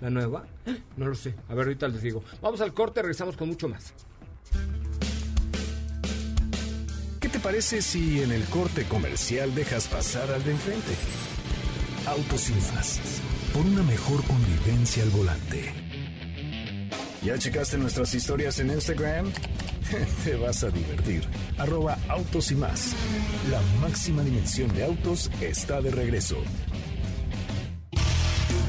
[0.00, 0.46] ¿La nueva?
[0.96, 1.34] No lo sé.
[1.48, 2.24] A ver, ahorita les digo.
[2.40, 3.92] Vamos al corte, regresamos con mucho más.
[7.20, 10.94] ¿Qué te parece si en el corte comercial dejas pasar al de enfrente?
[12.06, 13.00] Autos y más.
[13.54, 15.72] Por una mejor convivencia al volante.
[17.22, 19.32] ¿Ya checaste nuestras historias en Instagram?
[20.24, 21.26] Te vas a divertir.
[21.56, 22.94] Arroba autos y más.
[23.50, 26.36] La máxima dimensión de autos está de regreso.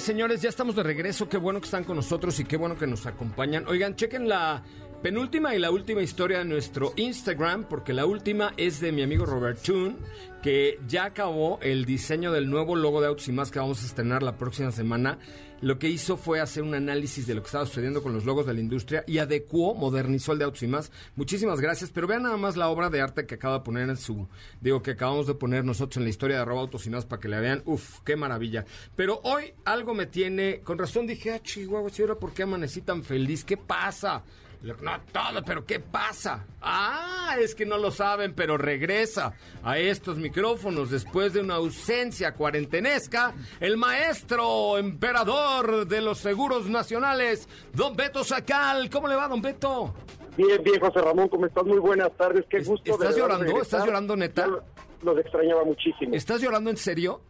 [0.00, 1.28] señores, ya estamos de regreso.
[1.28, 3.66] Qué bueno que están con nosotros y qué bueno que nos acompañan.
[3.66, 4.62] Oigan, chequen la
[5.02, 9.26] penúltima y la última historia de nuestro Instagram, porque la última es de mi amigo
[9.26, 9.96] Robert Toon,
[10.42, 13.86] que ya acabó el diseño del nuevo logo de Autos y Más que vamos a
[13.86, 15.18] estrenar la próxima semana.
[15.60, 18.46] Lo que hizo fue hacer un análisis de lo que estaba sucediendo con los logos
[18.46, 20.92] de la industria y adecuó, modernizó el de Autos y Más.
[21.16, 23.96] Muchísimas gracias, pero vean nada más la obra de arte que acaba de poner en
[23.96, 24.28] su,
[24.60, 27.20] digo, que acabamos de poner nosotros en la historia de arroba Autos y Más para
[27.20, 27.62] que la vean.
[27.64, 28.64] Uf, qué maravilla.
[28.94, 32.82] Pero hoy algo me tiene, con razón dije, ah, chihuahua, ¿y ahora por qué amanecí
[32.82, 33.44] tan feliz?
[33.44, 34.22] ¿Qué pasa?
[34.60, 34.74] No
[35.12, 36.44] todo, pero ¿qué pasa?
[36.60, 42.34] Ah, es que no lo saben, pero regresa a estos micrófonos después de una ausencia
[42.34, 48.90] cuarentenesca el maestro emperador de los seguros nacionales, don Beto Sacal.
[48.90, 49.94] ¿Cómo le va, don Beto?
[50.36, 51.64] Bien, bien, José Ramón, ¿cómo estás?
[51.64, 52.92] Muy buenas tardes, qué gusto.
[52.92, 53.44] ¿Estás llorando?
[53.44, 53.62] regresar.
[53.62, 54.46] ¿Estás llorando, neta?
[54.46, 54.62] Yo
[55.02, 56.14] Los extrañaba muchísimo.
[56.14, 57.20] ¿Estás llorando en serio?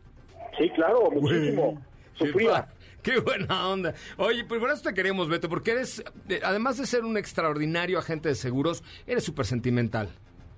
[0.58, 1.82] Sí, claro, muchísimo.
[2.18, 2.68] Sufría.
[3.02, 3.94] Qué buena onda.
[4.16, 7.98] Oye, pues por eso te queremos, Beto, porque eres, eh, además de ser un extraordinario
[7.98, 10.08] agente de seguros, eres súper sentimental.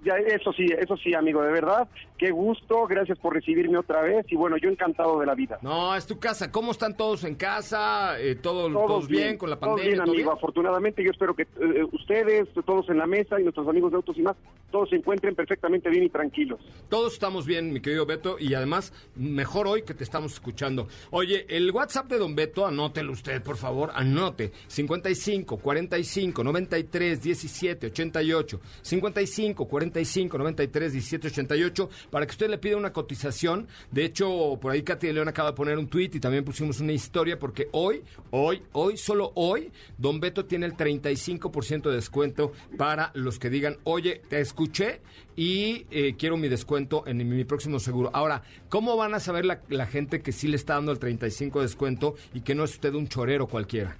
[0.02, 1.86] Ya, eso sí, eso sí, amigo, de verdad,
[2.20, 5.58] qué gusto, gracias por recibirme otra vez y bueno, yo encantado de la vida.
[5.62, 6.52] No, es tu casa.
[6.52, 8.20] ¿Cómo están todos en casa?
[8.20, 9.92] Eh, ¿todo- ¿Todos, bien, con la todos pandemia?
[9.92, 10.36] bien, ¿todo amigo, bien?
[10.36, 14.18] afortunadamente yo espero que eh, ustedes, todos en la mesa y nuestros amigos de Autos
[14.18, 14.36] y más,
[14.70, 16.60] todos se encuentren perfectamente bien y tranquilos.
[16.90, 20.88] Todos estamos bien, mi querido Beto, y además, mejor hoy que te estamos escuchando.
[21.10, 24.52] Oye, el WhatsApp de Don Beto, anótelo usted, por favor, anote.
[24.68, 28.60] 55 45 93 17 88.
[28.82, 33.68] 55 45 93 17 88, para que usted le pida una cotización.
[33.90, 36.80] De hecho, por ahí Katy de León acaba de poner un tweet y también pusimos
[36.80, 42.52] una historia, porque hoy, hoy, hoy, solo hoy, Don Beto tiene el 35% de descuento
[42.76, 45.00] para los que digan, oye, te escuché
[45.36, 48.10] y eh, quiero mi descuento en mi próximo seguro.
[48.12, 51.52] Ahora, ¿cómo van a saber la, la gente que sí le está dando el 35%
[51.54, 53.96] de descuento y que no es usted un chorero cualquiera?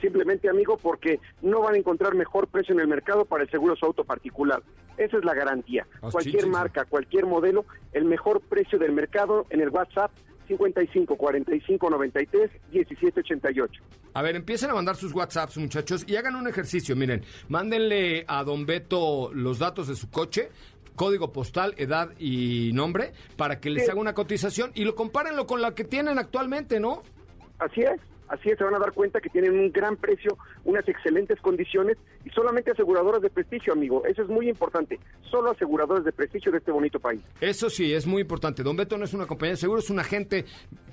[0.00, 3.76] Simplemente, amigo, porque no van a encontrar mejor precio en el mercado para el seguro
[3.76, 4.60] su auto particular.
[4.96, 5.86] Esa es la garantía.
[6.02, 10.10] Ah, cualquier marca, cualquier modelo, el mejor precio del mercado en el WhatsApp
[10.48, 13.82] 55 45 93 17 88.
[14.14, 16.94] A ver, empiecen a mandar sus WhatsApps, muchachos, y hagan un ejercicio.
[16.96, 20.50] Miren, mándenle a Don Beto los datos de su coche,
[20.94, 23.90] código postal, edad y nombre, para que les Sí.
[23.90, 27.02] haga una cotización y lo compárenlo con la que tienen actualmente, ¿no?
[27.58, 27.98] Así es,
[28.32, 32.30] así se van a dar cuenta que tienen un gran precio, unas excelentes condiciones y
[32.30, 34.04] solamente aseguradoras de prestigio, amigo.
[34.06, 34.98] Eso es muy importante.
[35.30, 37.20] Solo aseguradoras de prestigio de este bonito país.
[37.40, 38.62] Eso sí, es muy importante.
[38.62, 40.46] Don Beto no es una compañía de seguros, es un agente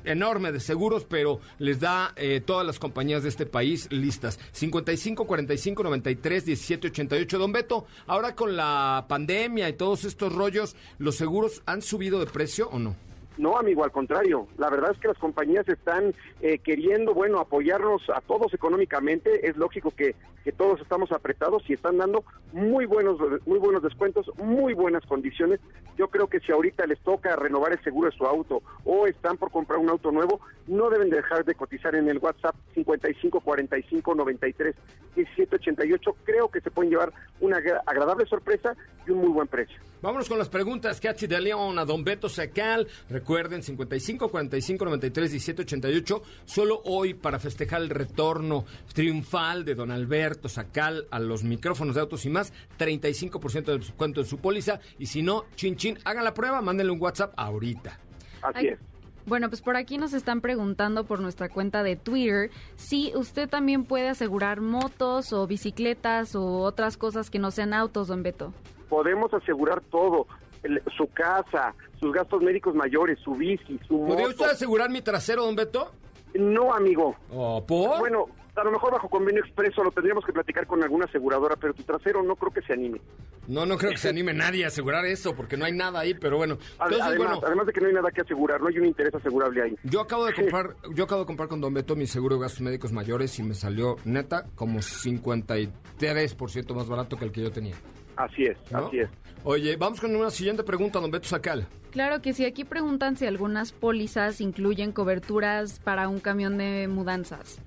[0.03, 4.37] enorme de seguros, pero les da eh, todas las compañías de este país listas.
[4.51, 7.37] 55 45 93 17 88.
[7.37, 12.25] Don Beto, ahora con la pandemia y todos estos rollos, ¿los seguros han subido de
[12.25, 12.95] precio o no?
[13.37, 14.47] No, amigo, al contrario.
[14.57, 19.47] La verdad es que las compañías están eh, queriendo, bueno, apoyarnos a todos económicamente.
[19.47, 20.15] Es lógico que,
[20.51, 25.59] todos estamos apretados y están dando muy buenos, muy buenos descuentos, muy buenas condiciones.
[25.97, 29.37] Yo creo que si ahorita les toca renovar el seguro de su auto o están
[29.37, 34.15] por comprar un auto nuevo, no deben dejar de cotizar en el WhatsApp 55 45
[34.15, 34.75] 93
[35.15, 36.15] 17 88.
[36.23, 38.75] Creo que se pueden llevar una agra- agradable sorpresa
[39.07, 39.75] y un muy buen precio.
[40.01, 41.01] Vámonos con las preguntas.
[41.01, 42.87] Katy de León, a Don Beto Sacal.
[43.09, 46.21] Recuerden, 55 45 93 17 88.
[46.45, 52.01] Solo hoy para festejar el retorno triunfal de Don Alberto Sacal a los micrófonos de
[52.01, 52.53] autos y más.
[52.77, 54.79] 35% de descuento en su póliza.
[54.97, 57.99] Y si no, chin chin, hagan la prueba, mándenle un WhatsApp ahorita.
[58.41, 58.79] Así es.
[59.25, 63.83] Bueno, pues por aquí nos están preguntando por nuestra cuenta de Twitter si usted también
[63.83, 68.53] puede asegurar motos o bicicletas o otras cosas que no sean autos, don Beto.
[68.87, 70.25] podemos asegurar todo,
[70.63, 74.29] el- su casa, sus gastos médicos mayores, su bici, su ¿Podría moto.
[74.29, 75.91] usted asegurar mi trasero, Don Beto?
[76.33, 77.15] No, amigo.
[77.29, 77.99] ¿O por?
[77.99, 78.25] Bueno,
[78.61, 81.83] a lo mejor bajo convenio expreso lo tendríamos que platicar con alguna aseguradora, pero tu
[81.83, 82.99] trasero no creo que se anime.
[83.47, 86.13] No, no creo que se anime nadie a asegurar eso, porque no hay nada ahí,
[86.13, 86.57] pero bueno.
[86.73, 89.15] Entonces, además, bueno, además de que no hay nada que asegurar, no hay un interés
[89.15, 89.75] asegurable ahí.
[89.83, 92.61] Yo acabo de comprar, yo acabo de comprar con Don Beto mi seguro de gastos
[92.61, 97.75] médicos mayores y me salió neta como 53% más barato que el que yo tenía.
[98.15, 98.87] Así es, ¿no?
[98.87, 99.09] así es.
[99.43, 101.67] Oye, vamos con una siguiente pregunta, Don Beto Sacal.
[101.91, 107.61] Claro que sí, aquí preguntan si algunas pólizas incluyen coberturas para un camión de mudanzas.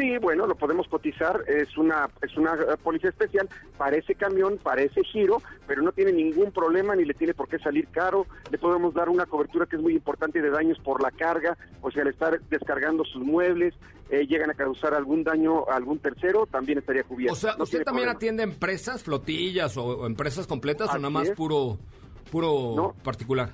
[0.00, 4.56] Sí, bueno, lo podemos cotizar, es una es una eh, póliza especial para ese camión,
[4.62, 8.24] para ese giro, pero no tiene ningún problema ni le tiene por qué salir caro.
[8.50, 11.90] Le podemos dar una cobertura que es muy importante de daños por la carga, o
[11.90, 13.74] sea, al estar descargando sus muebles,
[14.08, 17.34] eh, llegan a causar algún daño a algún tercero, también estaría cubierto.
[17.34, 18.12] O sea, No ¿usted también problema.
[18.16, 21.36] atiende empresas, flotillas o, o empresas completas o nada más es.
[21.36, 21.78] puro,
[22.32, 22.94] puro No.
[23.04, 23.50] particular?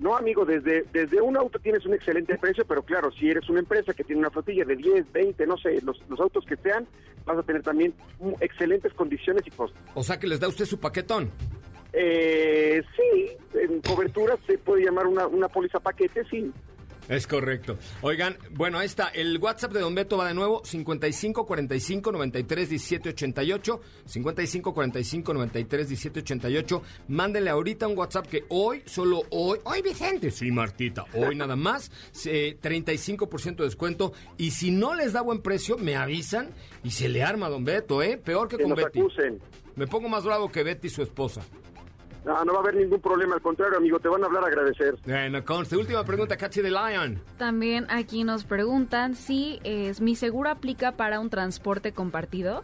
[0.00, 3.60] No, amigo, desde, desde un auto tienes un excelente precio, pero claro, si eres una
[3.60, 6.86] empresa que tiene una flotilla de 10, 20, no sé, los, los autos que sean,
[7.26, 7.92] vas a tener también
[8.40, 9.78] excelentes condiciones y costos.
[9.94, 11.30] O sea, que les da usted su paquetón.
[11.92, 16.50] Eh, sí, en cobertura se puede llamar una, una póliza paquete, sí.
[17.08, 17.76] Es correcto.
[18.02, 19.08] Oigan, bueno, ahí está.
[19.08, 23.80] El WhatsApp de Don Beto va de nuevo, 55 45 93 17 88.
[24.06, 26.82] 55 45 93 17 88.
[27.08, 31.90] Mándenle ahorita un WhatsApp que hoy, solo hoy, hoy Vicente, sí Martita, hoy nada más,
[32.26, 34.12] eh, 35% de descuento.
[34.38, 36.50] Y si no les da buen precio, me avisan
[36.84, 38.18] y se le arma a Don Beto, ¿eh?
[38.18, 39.00] Peor que Que con nos Betty.
[39.00, 39.40] acusen.
[39.76, 41.42] Me pongo más bravo que Betty, su esposa.
[42.24, 44.46] No, no va a haber ningún problema, al contrario, amigo, te van a hablar a
[44.48, 44.94] agradecer.
[45.06, 45.76] Bueno, conste.
[45.76, 47.18] Última pregunta, Cathy de Lion.
[47.38, 52.62] También aquí nos preguntan si es, mi seguro aplica para un transporte compartido.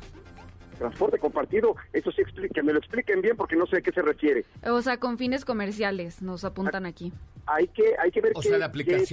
[0.78, 3.92] Transporte compartido, eso sí, expli- que me lo expliquen bien porque no sé a qué
[3.92, 4.44] se refiere.
[4.68, 7.14] O sea, con fines comerciales, nos apuntan aquí.
[7.46, 8.50] Hay que, hay que ver O qué,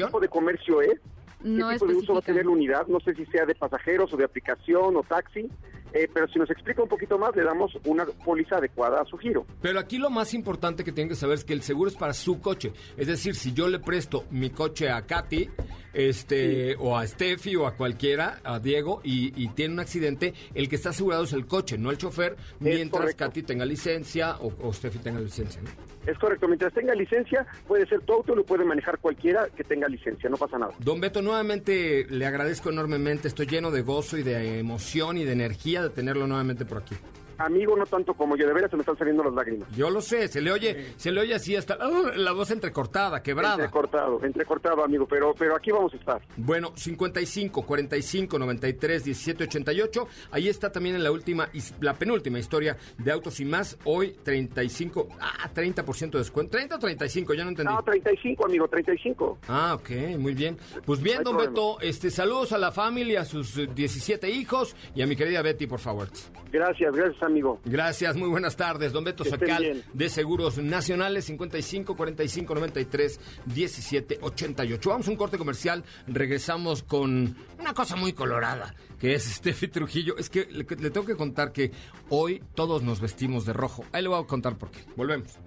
[0.05, 0.99] tipo de comercio es.
[1.41, 2.87] No ¿Qué tipo de uso va a tener la unidad?
[2.87, 5.49] No sé si sea de pasajeros o de aplicación o taxi,
[5.93, 9.17] eh, pero si nos explica un poquito más, le damos una póliza adecuada a su
[9.17, 9.45] giro.
[9.61, 12.13] Pero aquí lo más importante que tienen que saber es que el seguro es para
[12.13, 12.73] su coche.
[12.97, 15.49] Es decir, si yo le presto mi coche a Katy,
[15.93, 20.69] este, o a Steffi o a cualquiera, a Diego, y, y tiene un accidente, el
[20.69, 23.25] que está asegurado es el coche, no el chofer, mientras correcto.
[23.25, 25.61] Katy tenga licencia o, o Steffi tenga licencia.
[25.61, 25.69] ¿no?
[26.05, 29.87] Es correcto, mientras tenga licencia, puede ser tu auto, lo puede manejar cualquiera que tenga
[29.87, 30.73] licencia, no pasa nada.
[30.79, 33.29] Don Beto, nuevamente le agradezco enormemente.
[33.29, 36.95] Estoy lleno de gozo y de emoción y de energía de tenerlo nuevamente por aquí.
[37.37, 39.67] Amigo, no tanto como yo, de veras se me están saliendo las lágrimas.
[39.75, 41.77] Yo lo sé, se le oye, se le oye así hasta
[42.15, 43.55] la voz entrecortada, quebrada.
[43.55, 46.21] Entrecortado, entrecortado, amigo, pero, pero aquí vamos a estar.
[46.37, 50.07] Bueno, 55 45 93 17 88.
[50.31, 51.49] Ahí está también en la última,
[51.81, 53.77] la penúltima historia de Autos y más.
[53.85, 56.51] Hoy 35, ah, 30% de descuento.
[56.57, 57.73] 30 o 35, ya no entendí.
[57.73, 59.39] No, 35, amigo, 35.
[59.47, 60.57] Ah, ok, muy bien.
[60.85, 61.51] Pues bien, No don problema.
[61.51, 65.41] Beto, este, saludos a la familia, a sus eh, 17 hijos y a mi querida
[65.41, 66.07] Betty, por favor.
[66.51, 67.59] Gracias, gracias, amigo.
[67.65, 68.91] Gracias, muy buenas tardes.
[68.91, 74.89] Don Beto Sacal de Seguros Nacionales, 55 45 93 17 88.
[74.89, 75.83] Vamos a un corte comercial.
[76.07, 80.17] Regresamos con una cosa muy colorada, que es Steffi Trujillo.
[80.17, 81.71] Es que le, le tengo que contar que
[82.09, 83.85] hoy todos nos vestimos de rojo.
[83.91, 84.79] Ahí le voy a contar por qué.
[84.95, 85.37] Volvemos.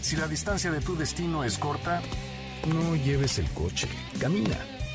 [0.02, 2.00] Si la distancia de tu destino es corta,
[2.66, 4.56] no lleves el coche, camina.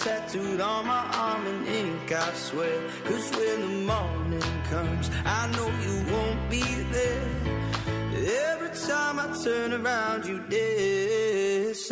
[0.00, 2.80] Tattooed on my arm in ink, I swear.
[3.04, 7.28] Cause when the morning comes, I know you won't be there.
[8.52, 11.86] Every time I turn around, you disappear.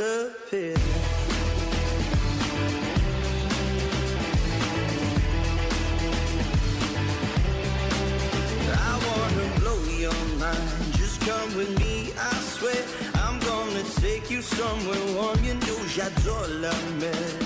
[8.90, 10.94] I wanna blow your mind.
[10.96, 12.84] Just come with me, I swear.
[13.14, 15.44] I'm gonna take you somewhere warm.
[15.44, 17.41] You know j'adore la mer.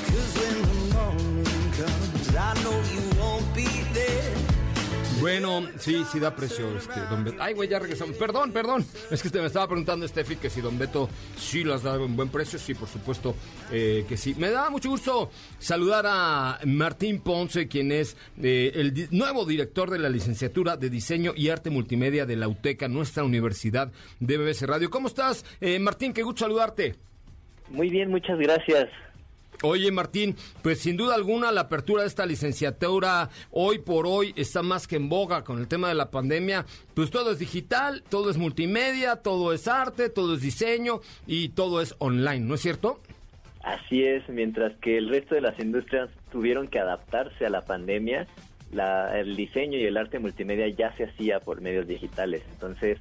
[5.26, 7.38] Bueno, sí, sí da precio, este, don Beto.
[7.40, 8.16] Ay, güey, ya regresamos.
[8.16, 8.84] Perdón, perdón.
[9.10, 12.14] Es que te me estaba preguntando, Steffi, que si don Beto sí las da en
[12.14, 12.60] buen precio.
[12.60, 13.34] Sí, por supuesto
[13.72, 14.36] eh, que sí.
[14.38, 19.98] Me da mucho gusto saludar a Martín Ponce, quien es eh, el nuevo director de
[19.98, 24.90] la licenciatura de Diseño y Arte Multimedia de la UTECA, nuestra universidad de BBC Radio.
[24.90, 26.12] ¿Cómo estás, eh, Martín?
[26.12, 26.94] Qué gusto saludarte.
[27.70, 28.90] Muy bien, muchas gracias.
[29.62, 34.62] Oye, Martín, pues sin duda alguna la apertura de esta licenciatura hoy por hoy está
[34.62, 36.66] más que en boga con el tema de la pandemia.
[36.94, 41.80] Pues todo es digital, todo es multimedia, todo es arte, todo es diseño y todo
[41.80, 43.00] es online, ¿no es cierto?
[43.62, 48.26] Así es, mientras que el resto de las industrias tuvieron que adaptarse a la pandemia,
[48.72, 52.42] la, el diseño y el arte multimedia ya se hacía por medios digitales.
[52.52, 52.98] Entonces,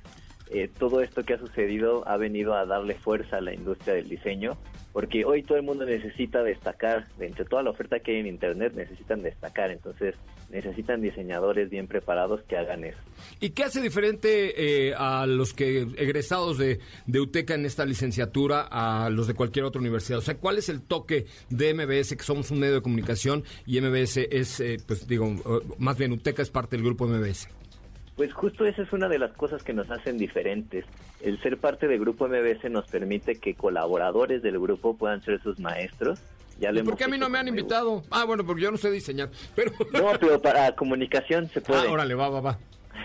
[0.49, 4.09] eh, todo esto que ha sucedido ha venido a darle fuerza a la industria del
[4.09, 4.57] diseño,
[4.95, 8.27] porque hoy todo el mundo necesita destacar, de entre toda la oferta que hay en
[8.27, 10.15] Internet necesitan destacar, entonces
[10.49, 12.97] necesitan diseñadores bien preparados que hagan eso.
[13.41, 18.69] ¿Y qué hace diferente eh, a los que egresados de, de UTECA en esta licenciatura
[18.71, 20.19] a los de cualquier otra universidad?
[20.19, 23.81] O sea, ¿cuál es el toque de MBS, que somos un medio de comunicación y
[23.81, 25.29] MBS es, eh, pues digo,
[25.77, 27.49] más bien UTECA es parte del grupo MBS?
[28.15, 30.85] Pues justo esa es una de las cosas que nos hacen diferentes.
[31.21, 35.59] El ser parte del grupo MBS nos permite que colaboradores del grupo puedan ser sus
[35.59, 36.19] maestros.
[36.59, 38.03] Ya ¿Y ¿Por qué a mí no me han invitado?
[38.09, 39.29] Ah, bueno, porque yo no sé diseñar.
[39.53, 39.73] Pero...
[39.91, 41.87] No, pero para comunicación se puede.
[41.87, 42.59] Ah, órale, va, va, va.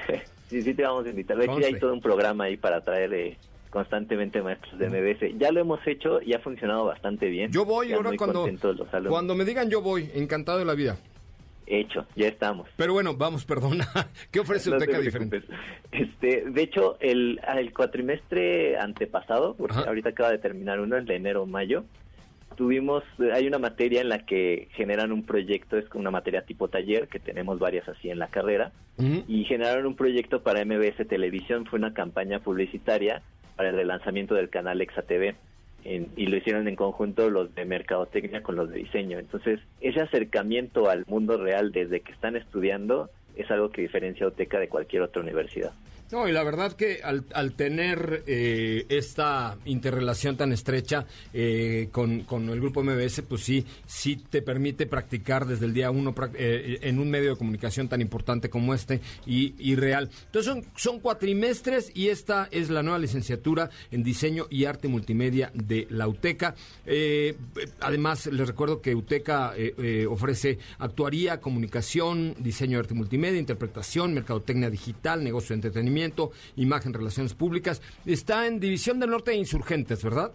[0.48, 1.40] sí, sí te vamos a invitar.
[1.40, 3.36] Aquí hay todo un programa ahí para traer eh,
[3.70, 5.36] constantemente maestros de MBS.
[5.38, 7.50] Ya lo hemos hecho y ha funcionado bastante bien.
[7.50, 8.48] Yo voy ahora cuando,
[9.08, 10.96] cuando me digan yo voy, encantado de la vida
[11.78, 12.68] hecho, ya estamos.
[12.76, 13.86] Pero bueno, vamos, perdona.
[14.30, 15.42] ¿Qué ofrece UTECA diferente?
[15.92, 21.16] Este, de hecho, el, el cuatrimestre antepasado, porque ahorita acaba de terminar uno, el de
[21.16, 21.84] enero-mayo,
[22.56, 27.08] tuvimos, hay una materia en la que generan un proyecto, es una materia tipo taller,
[27.08, 28.72] que tenemos varias así en la carrera,
[29.26, 33.22] y generaron un proyecto para MBS Televisión, fue una campaña publicitaria
[33.56, 35.36] para el relanzamiento del canal ExaTV
[35.84, 39.18] y lo hicieron en conjunto los de mercadotecnia con los de diseño.
[39.18, 44.28] Entonces, ese acercamiento al mundo real desde que están estudiando es algo que diferencia a
[44.28, 45.72] OTECA de cualquier otra universidad.
[46.12, 52.22] No, y la verdad que al, al tener eh, esta interrelación tan estrecha eh, con,
[52.22, 56.80] con, el grupo MBS, pues sí, sí te permite practicar desde el día uno eh,
[56.82, 60.10] en un medio de comunicación tan importante como este y, y real.
[60.26, 65.52] Entonces son, son cuatrimestres y esta es la nueva licenciatura en diseño y arte multimedia
[65.54, 66.56] de la UTECA.
[67.80, 69.54] además, les recuerdo que UTECA
[70.08, 75.99] ofrece actuaría, comunicación, diseño de arte multimedia, interpretación, mercadotecnia digital, negocio de entretenimiento
[76.56, 77.82] Imagen, Relaciones Públicas.
[78.06, 80.32] Está en División del Norte de Insurgentes, ¿verdad?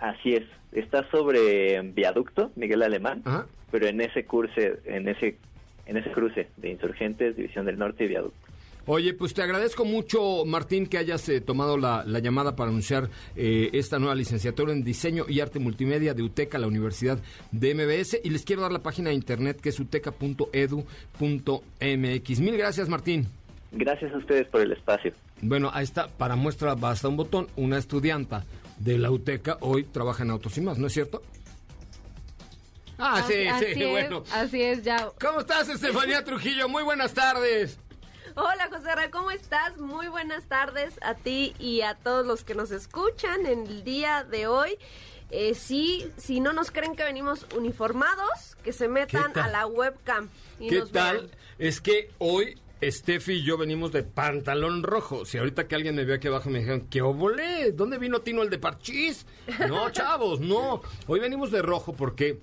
[0.00, 0.44] Así es.
[0.72, 3.22] Está sobre Viaducto, Miguel Alemán,
[3.70, 5.38] pero en ese curso, en ese,
[5.86, 8.48] en ese cruce de Insurgentes, División del Norte y Viaducto.
[8.90, 13.68] Oye, pues te agradezco mucho, Martín, que hayas eh, tomado la, llamada para anunciar eh,
[13.74, 17.18] esta nueva licenciatura en Diseño y Arte Multimedia de UTECA, la Universidad
[17.52, 18.18] de MBS.
[18.24, 20.40] Y les quiero dar la página de internet que es uteca.edu.mx.
[22.40, 23.28] Mil gracias, Martín.
[23.70, 25.12] Gracias a ustedes por el espacio.
[25.40, 27.48] Bueno, ahí está, para muestra basta un botón.
[27.56, 28.44] Una estudianta
[28.78, 31.22] de la UTECA hoy trabaja en Autos y Más, ¿no es cierto?
[32.98, 34.24] Ah, sí, sí, bueno.
[34.32, 35.10] Así es, ya.
[35.20, 36.68] ¿Cómo estás, Estefanía Trujillo?
[36.68, 37.78] Muy buenas tardes.
[38.34, 39.78] Hola, José Ra, ¿cómo estás?
[39.78, 44.24] Muy buenas tardes a ti y a todos los que nos escuchan en el día
[44.24, 44.78] de hoy.
[45.30, 50.28] Eh, sí, si no nos creen que venimos uniformados, que se metan a la webcam.
[50.58, 51.30] Y ¿Qué tal?
[51.58, 55.24] Es que hoy Steffi y yo venimos de pantalón rojo.
[55.24, 57.72] Si ahorita que alguien me vio aquí abajo me dijeron, ¿qué obole?
[57.72, 59.26] ¿Dónde vino Tino el de Parchís?
[59.68, 60.80] No, chavos, no.
[61.06, 62.38] Hoy venimos de rojo porque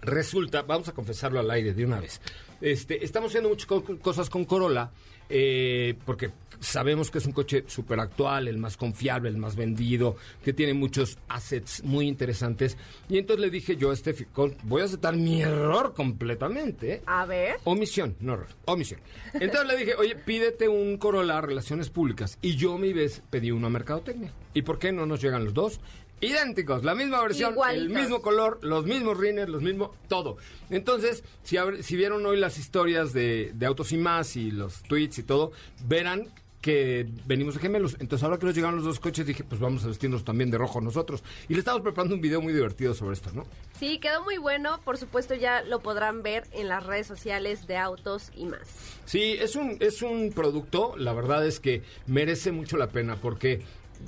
[0.00, 2.20] resulta, vamos a confesarlo al aire de una vez.
[2.60, 3.68] Este, estamos haciendo muchas
[4.00, 4.90] cosas con Corolla
[5.28, 6.30] eh, porque
[6.60, 10.74] sabemos que es un coche súper actual, el más confiable, el más vendido, que tiene
[10.74, 12.76] muchos assets muy interesantes.
[13.08, 14.26] Y entonces le dije yo a Steffi,
[14.64, 16.94] voy a aceptar mi error completamente.
[16.94, 17.02] ¿eh?
[17.06, 17.56] A ver.
[17.64, 19.00] Omisión, no error, omisión.
[19.34, 22.38] Entonces le dije, oye, pídete un Corolla Relaciones Públicas.
[22.42, 24.32] Y yo, mi vez, pedí uno a Mercadotecnia.
[24.54, 25.80] ¿Y por qué no nos llegan los dos?
[26.20, 30.36] idénticos, la misma versión, el mismo color, los mismos rines, los mismos, todo.
[30.70, 35.18] Entonces, si, si vieron hoy las historias de, de Autos y Más y los tweets
[35.18, 35.52] y todo,
[35.86, 36.28] verán
[36.60, 37.96] que venimos de gemelos.
[38.00, 40.58] Entonces, ahora que nos llegaron los dos coches, dije, pues vamos a vestirnos también de
[40.58, 41.22] rojo nosotros.
[41.48, 43.46] Y le estamos preparando un video muy divertido sobre esto, ¿no?
[43.78, 44.80] Sí, quedó muy bueno.
[44.84, 48.68] Por supuesto, ya lo podrán ver en las redes sociales de Autos y más.
[49.04, 53.62] Sí, es un, es un producto, la verdad es que merece mucho la pena porque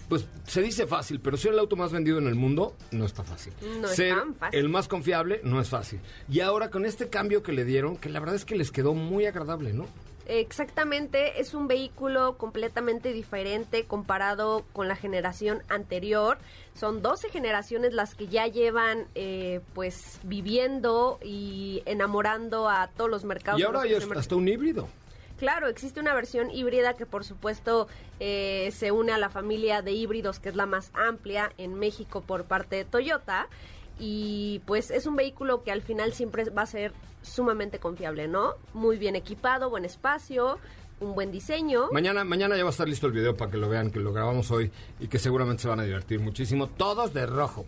[0.08, 3.24] pues se dice fácil, pero ser el auto más vendido en el mundo no está
[3.24, 3.52] fácil.
[3.80, 4.60] No ser es tan fácil.
[4.60, 6.00] el más confiable no es fácil.
[6.28, 8.94] Y ahora con este cambio que le dieron, que la verdad es que les quedó
[8.94, 9.86] muy agradable, ¿no?
[10.32, 16.38] Exactamente, es un vehículo completamente diferente comparado con la generación anterior.
[16.72, 23.24] Son 12 generaciones las que ya llevan eh, pues viviendo y enamorando a todos los
[23.24, 23.60] mercados.
[23.60, 24.86] Y ahora hay hasta un híbrido.
[25.36, 27.88] Claro, existe una versión híbrida que por supuesto
[28.20, 32.20] eh, se une a la familia de híbridos que es la más amplia en México
[32.20, 33.48] por parte de Toyota
[34.00, 36.92] y pues es un vehículo que al final siempre va a ser
[37.22, 38.54] sumamente confiable, ¿no?
[38.72, 40.58] Muy bien equipado, buen espacio,
[41.00, 41.88] un buen diseño.
[41.92, 44.12] Mañana, mañana ya va a estar listo el video para que lo vean, que lo
[44.12, 46.66] grabamos hoy y que seguramente se van a divertir muchísimo.
[46.66, 47.66] Todos de rojo.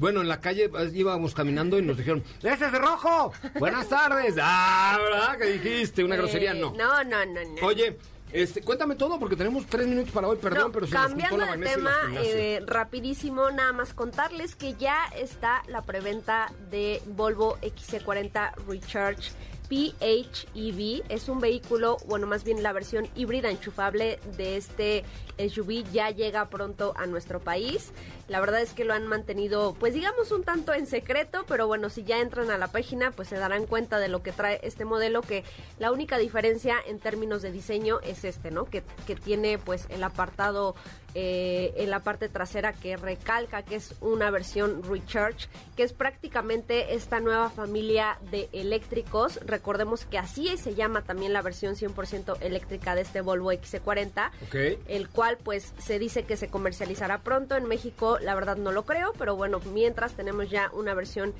[0.00, 3.32] Bueno, en la calle eh, íbamos caminando y nos dijeron, ¡Ese es de rojo!
[3.58, 4.36] Buenas tardes.
[4.40, 5.38] Ah, ¿verdad?
[5.38, 6.04] ¿Qué dijiste?
[6.04, 6.72] Una grosería, Eh, no.
[6.72, 7.66] No, no, no, no.
[7.66, 7.96] Oye,
[8.32, 11.58] este, cuéntame todo porque tenemos tres minutos para hoy, perdón, No, pero se cambiando de
[11.58, 19.30] tema, eh, rapidísimo, nada más contarles que ya está la preventa de Volvo XC40 Recharge
[19.68, 21.04] PHEV.
[21.08, 25.04] Es un vehículo, bueno, más bien la versión híbrida enchufable de este
[25.38, 27.92] SUV ya llega pronto a nuestro país.
[28.28, 31.88] La verdad es que lo han mantenido, pues digamos, un tanto en secreto, pero bueno,
[31.90, 34.84] si ya entran a la página, pues se darán cuenta de lo que trae este
[34.84, 35.44] modelo, que
[35.78, 38.66] la única diferencia en términos de diseño es este, ¿no?
[38.66, 40.74] Que, que tiene pues el apartado
[41.14, 46.94] eh, en la parte trasera que recalca que es una versión Recharge, que es prácticamente
[46.94, 49.40] esta nueva familia de eléctricos.
[49.44, 54.54] Recordemos que así se llama también la versión 100% eléctrica de este Volvo XC40 Ok.
[54.86, 58.84] el cual pues se dice que se comercializará pronto en México la verdad no lo
[58.84, 61.34] creo pero bueno mientras tenemos ya una versión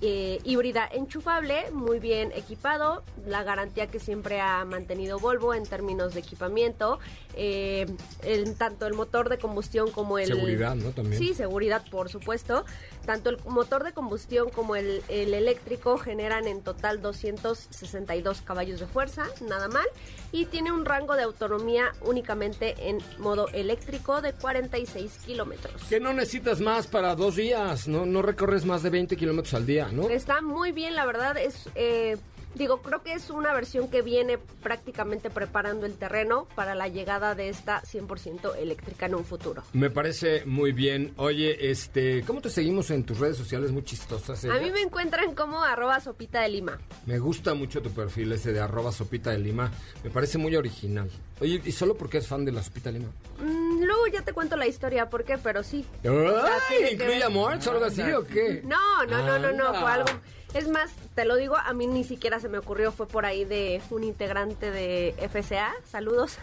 [0.00, 6.14] eh, híbrida enchufable muy bien equipado la garantía que siempre ha mantenido Volvo en términos
[6.14, 6.98] de equipamiento
[7.36, 7.86] eh,
[8.22, 10.90] el- tanto el motor de combustión como el Seguridad, ¿no?
[10.90, 11.20] También.
[11.20, 12.64] sí seguridad por supuesto
[13.04, 18.86] tanto el motor de combustión como el, el eléctrico generan en total 262 caballos de
[18.86, 19.84] fuerza, nada mal,
[20.32, 25.82] y tiene un rango de autonomía únicamente en modo eléctrico de 46 kilómetros.
[25.84, 29.66] Que no necesitas más para dos días, no, no recorres más de 20 kilómetros al
[29.66, 30.08] día, ¿no?
[30.08, 31.68] Está muy bien, la verdad es...
[31.74, 32.16] eh,
[32.54, 37.34] Digo, creo que es una versión que viene prácticamente preparando el terreno para la llegada
[37.34, 39.64] de esta 100% eléctrica en un futuro.
[39.72, 41.14] Me parece muy bien.
[41.16, 43.72] Oye, este, ¿cómo te seguimos en tus redes sociales?
[43.72, 44.44] Muy chistosas.
[44.44, 44.62] A ellas.
[44.62, 46.78] mí me encuentran como arroba sopita de lima.
[47.06, 49.72] Me gusta mucho tu perfil ese de arroba sopita de lima.
[50.04, 51.10] Me parece muy original.
[51.40, 53.10] Oye, ¿y solo porque es fan de la sopita de lima?
[53.42, 55.38] Mm, luego ya te cuento la historia, ¿por qué?
[55.38, 55.86] Pero sí.
[56.02, 58.62] ¿Incluye amor o algo así o qué?
[58.64, 60.08] No, no, no, no, no, fue algo...
[60.54, 63.44] Es más, te lo digo, a mí ni siquiera se me ocurrió, fue por ahí
[63.44, 65.74] de un integrante de FCA.
[65.84, 66.38] Saludos.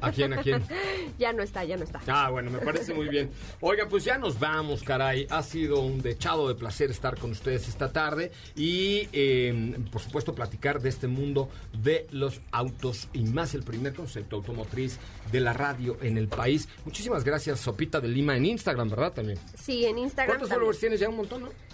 [0.00, 0.64] ¿A quién, a quién?
[1.18, 2.00] ya no está, ya no está.
[2.06, 3.30] Ah, bueno, me parece muy bien.
[3.60, 5.26] Oiga, pues ya nos vamos, caray.
[5.28, 10.34] Ha sido un dechado de placer estar con ustedes esta tarde y, eh, por supuesto,
[10.34, 11.50] platicar de este mundo
[11.82, 14.98] de los autos y más el primer concepto automotriz
[15.30, 16.66] de la radio en el país.
[16.86, 19.12] Muchísimas gracias, Sopita de Lima, en Instagram, ¿verdad?
[19.12, 19.38] También.
[19.54, 20.98] Sí, en Instagram ¿Cuántos followers tienes?
[20.98, 21.69] Ya un montón, ¿no?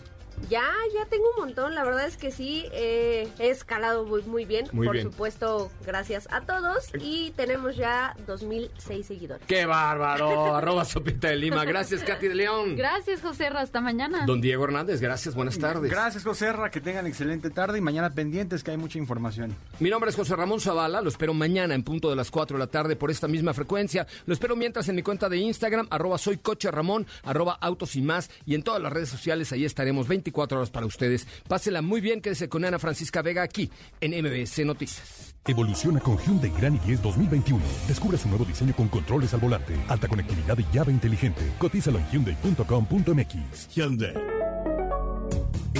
[0.49, 1.75] Ya, ya tengo un montón.
[1.75, 4.67] La verdad es que sí, eh, he escalado muy, muy bien.
[4.73, 5.11] Muy Por bien.
[5.11, 6.91] supuesto, gracias a todos.
[7.01, 9.47] Y tenemos ya 2006 seguidores.
[9.47, 10.55] ¡Qué bárbaro!
[10.55, 11.65] Arroba Sopita de Lima.
[11.65, 12.77] Gracias, Katy de León.
[12.77, 14.25] Gracias, José Ra, hasta mañana.
[14.27, 15.91] Don Diego Hernández, gracias, buenas tardes.
[15.91, 19.57] Gracias, José Ra, que tengan excelente tarde y mañana pendientes que hay mucha información.
[19.81, 22.65] Mi nombre es José Ramón Zavala, lo espero mañana en punto de las 4 de
[22.65, 24.07] la tarde por esta misma frecuencia.
[24.27, 28.03] Lo espero mientras en mi cuenta de Instagram, arroba soy coche Ramón, arroba autos y
[28.03, 31.27] más, y en todas las redes sociales, ahí estaremos 24 horas para ustedes.
[31.49, 33.71] Pásela muy bien, quédese con Ana Francisca Vega aquí
[34.01, 35.35] en MBS Noticias.
[35.47, 37.63] Evoluciona con Hyundai Grand i10 2021.
[37.87, 41.53] Descubre su nuevo diseño con controles al volante, alta conectividad y llave inteligente.
[41.59, 43.69] Cotízalo en hyundai.com.mx.
[43.75, 44.15] Hyundai.